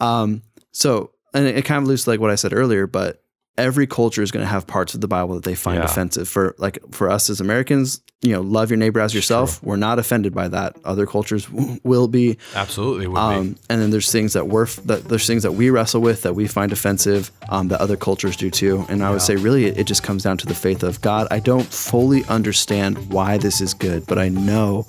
[0.00, 3.22] Um, so, and it, it kind of alludes to like what I said earlier, but
[3.58, 5.84] every culture is going to have parts of the Bible that they find Yeah.
[5.84, 6.28] offensive.
[6.28, 9.62] For like for us as Americans, you know, love your neighbor as yourself.
[9.62, 10.76] We're not offended by that.
[10.84, 12.38] Other cultures w- will be.
[12.54, 13.06] Absolutely.
[13.06, 13.14] Be.
[13.14, 16.22] Um, and then there's things that we're f- that there's things that we wrestle with
[16.22, 18.84] that we find offensive um, that other cultures do too.
[18.88, 21.28] And I would say really it, it just comes down to the faith of God.
[21.30, 24.86] I don't fully understand why this is good, but I know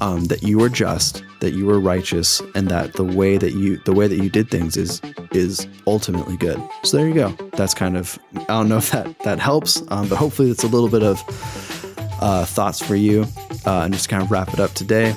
[0.00, 3.76] um, that you are just, that you were righteous, and that the way that you
[3.78, 6.60] the way that you did things is is ultimately good.
[6.84, 7.36] So there you go.
[7.56, 10.68] That's kind of I don't know if that that helps, um, but hopefully it's a
[10.68, 11.20] little bit of
[12.22, 13.26] uh, thoughts for you.
[13.64, 15.14] Uh, and just kind of wrap it up today.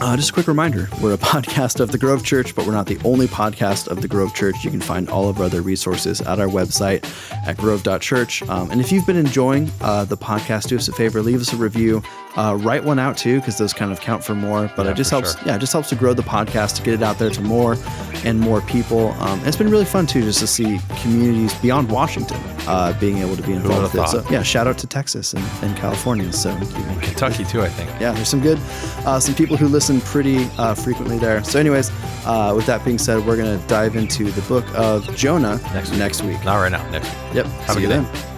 [0.00, 2.86] Uh, just a quick reminder we're a podcast of the Grove Church, but we're not
[2.86, 4.64] the only podcast of the Grove Church.
[4.64, 7.04] You can find all of our other resources at our website
[7.46, 8.42] at grove.church.
[8.48, 11.52] Um, and if you've been enjoying uh, the podcast, do us a favor, leave us
[11.52, 12.02] a review.
[12.36, 14.70] Uh, write one out too, because those kind of count for more.
[14.76, 15.46] But it just helps, sure.
[15.46, 17.76] yeah, it just helps to grow the podcast, to get it out there to more
[18.24, 19.08] and more people.
[19.20, 23.18] Um, and it's been really fun too, just to see communities beyond Washington uh, being
[23.18, 24.08] able to be involved with it.
[24.08, 26.32] So, yeah, shout out to Texas and, and California.
[26.32, 26.56] So,
[27.02, 27.88] Kentucky too, I think.
[28.00, 28.58] yeah, there's some good,
[29.06, 31.44] uh, some people who listen pretty uh, frequently there.
[31.44, 31.90] So, anyways,
[32.26, 35.98] uh, with that being said, we're gonna dive into the book of Jonah Next week.
[35.98, 36.44] next week.
[36.44, 36.88] Not right now.
[36.90, 37.34] Next week.
[37.34, 37.46] Yep.
[37.46, 38.10] Have See a you good day.
[38.10, 38.33] then.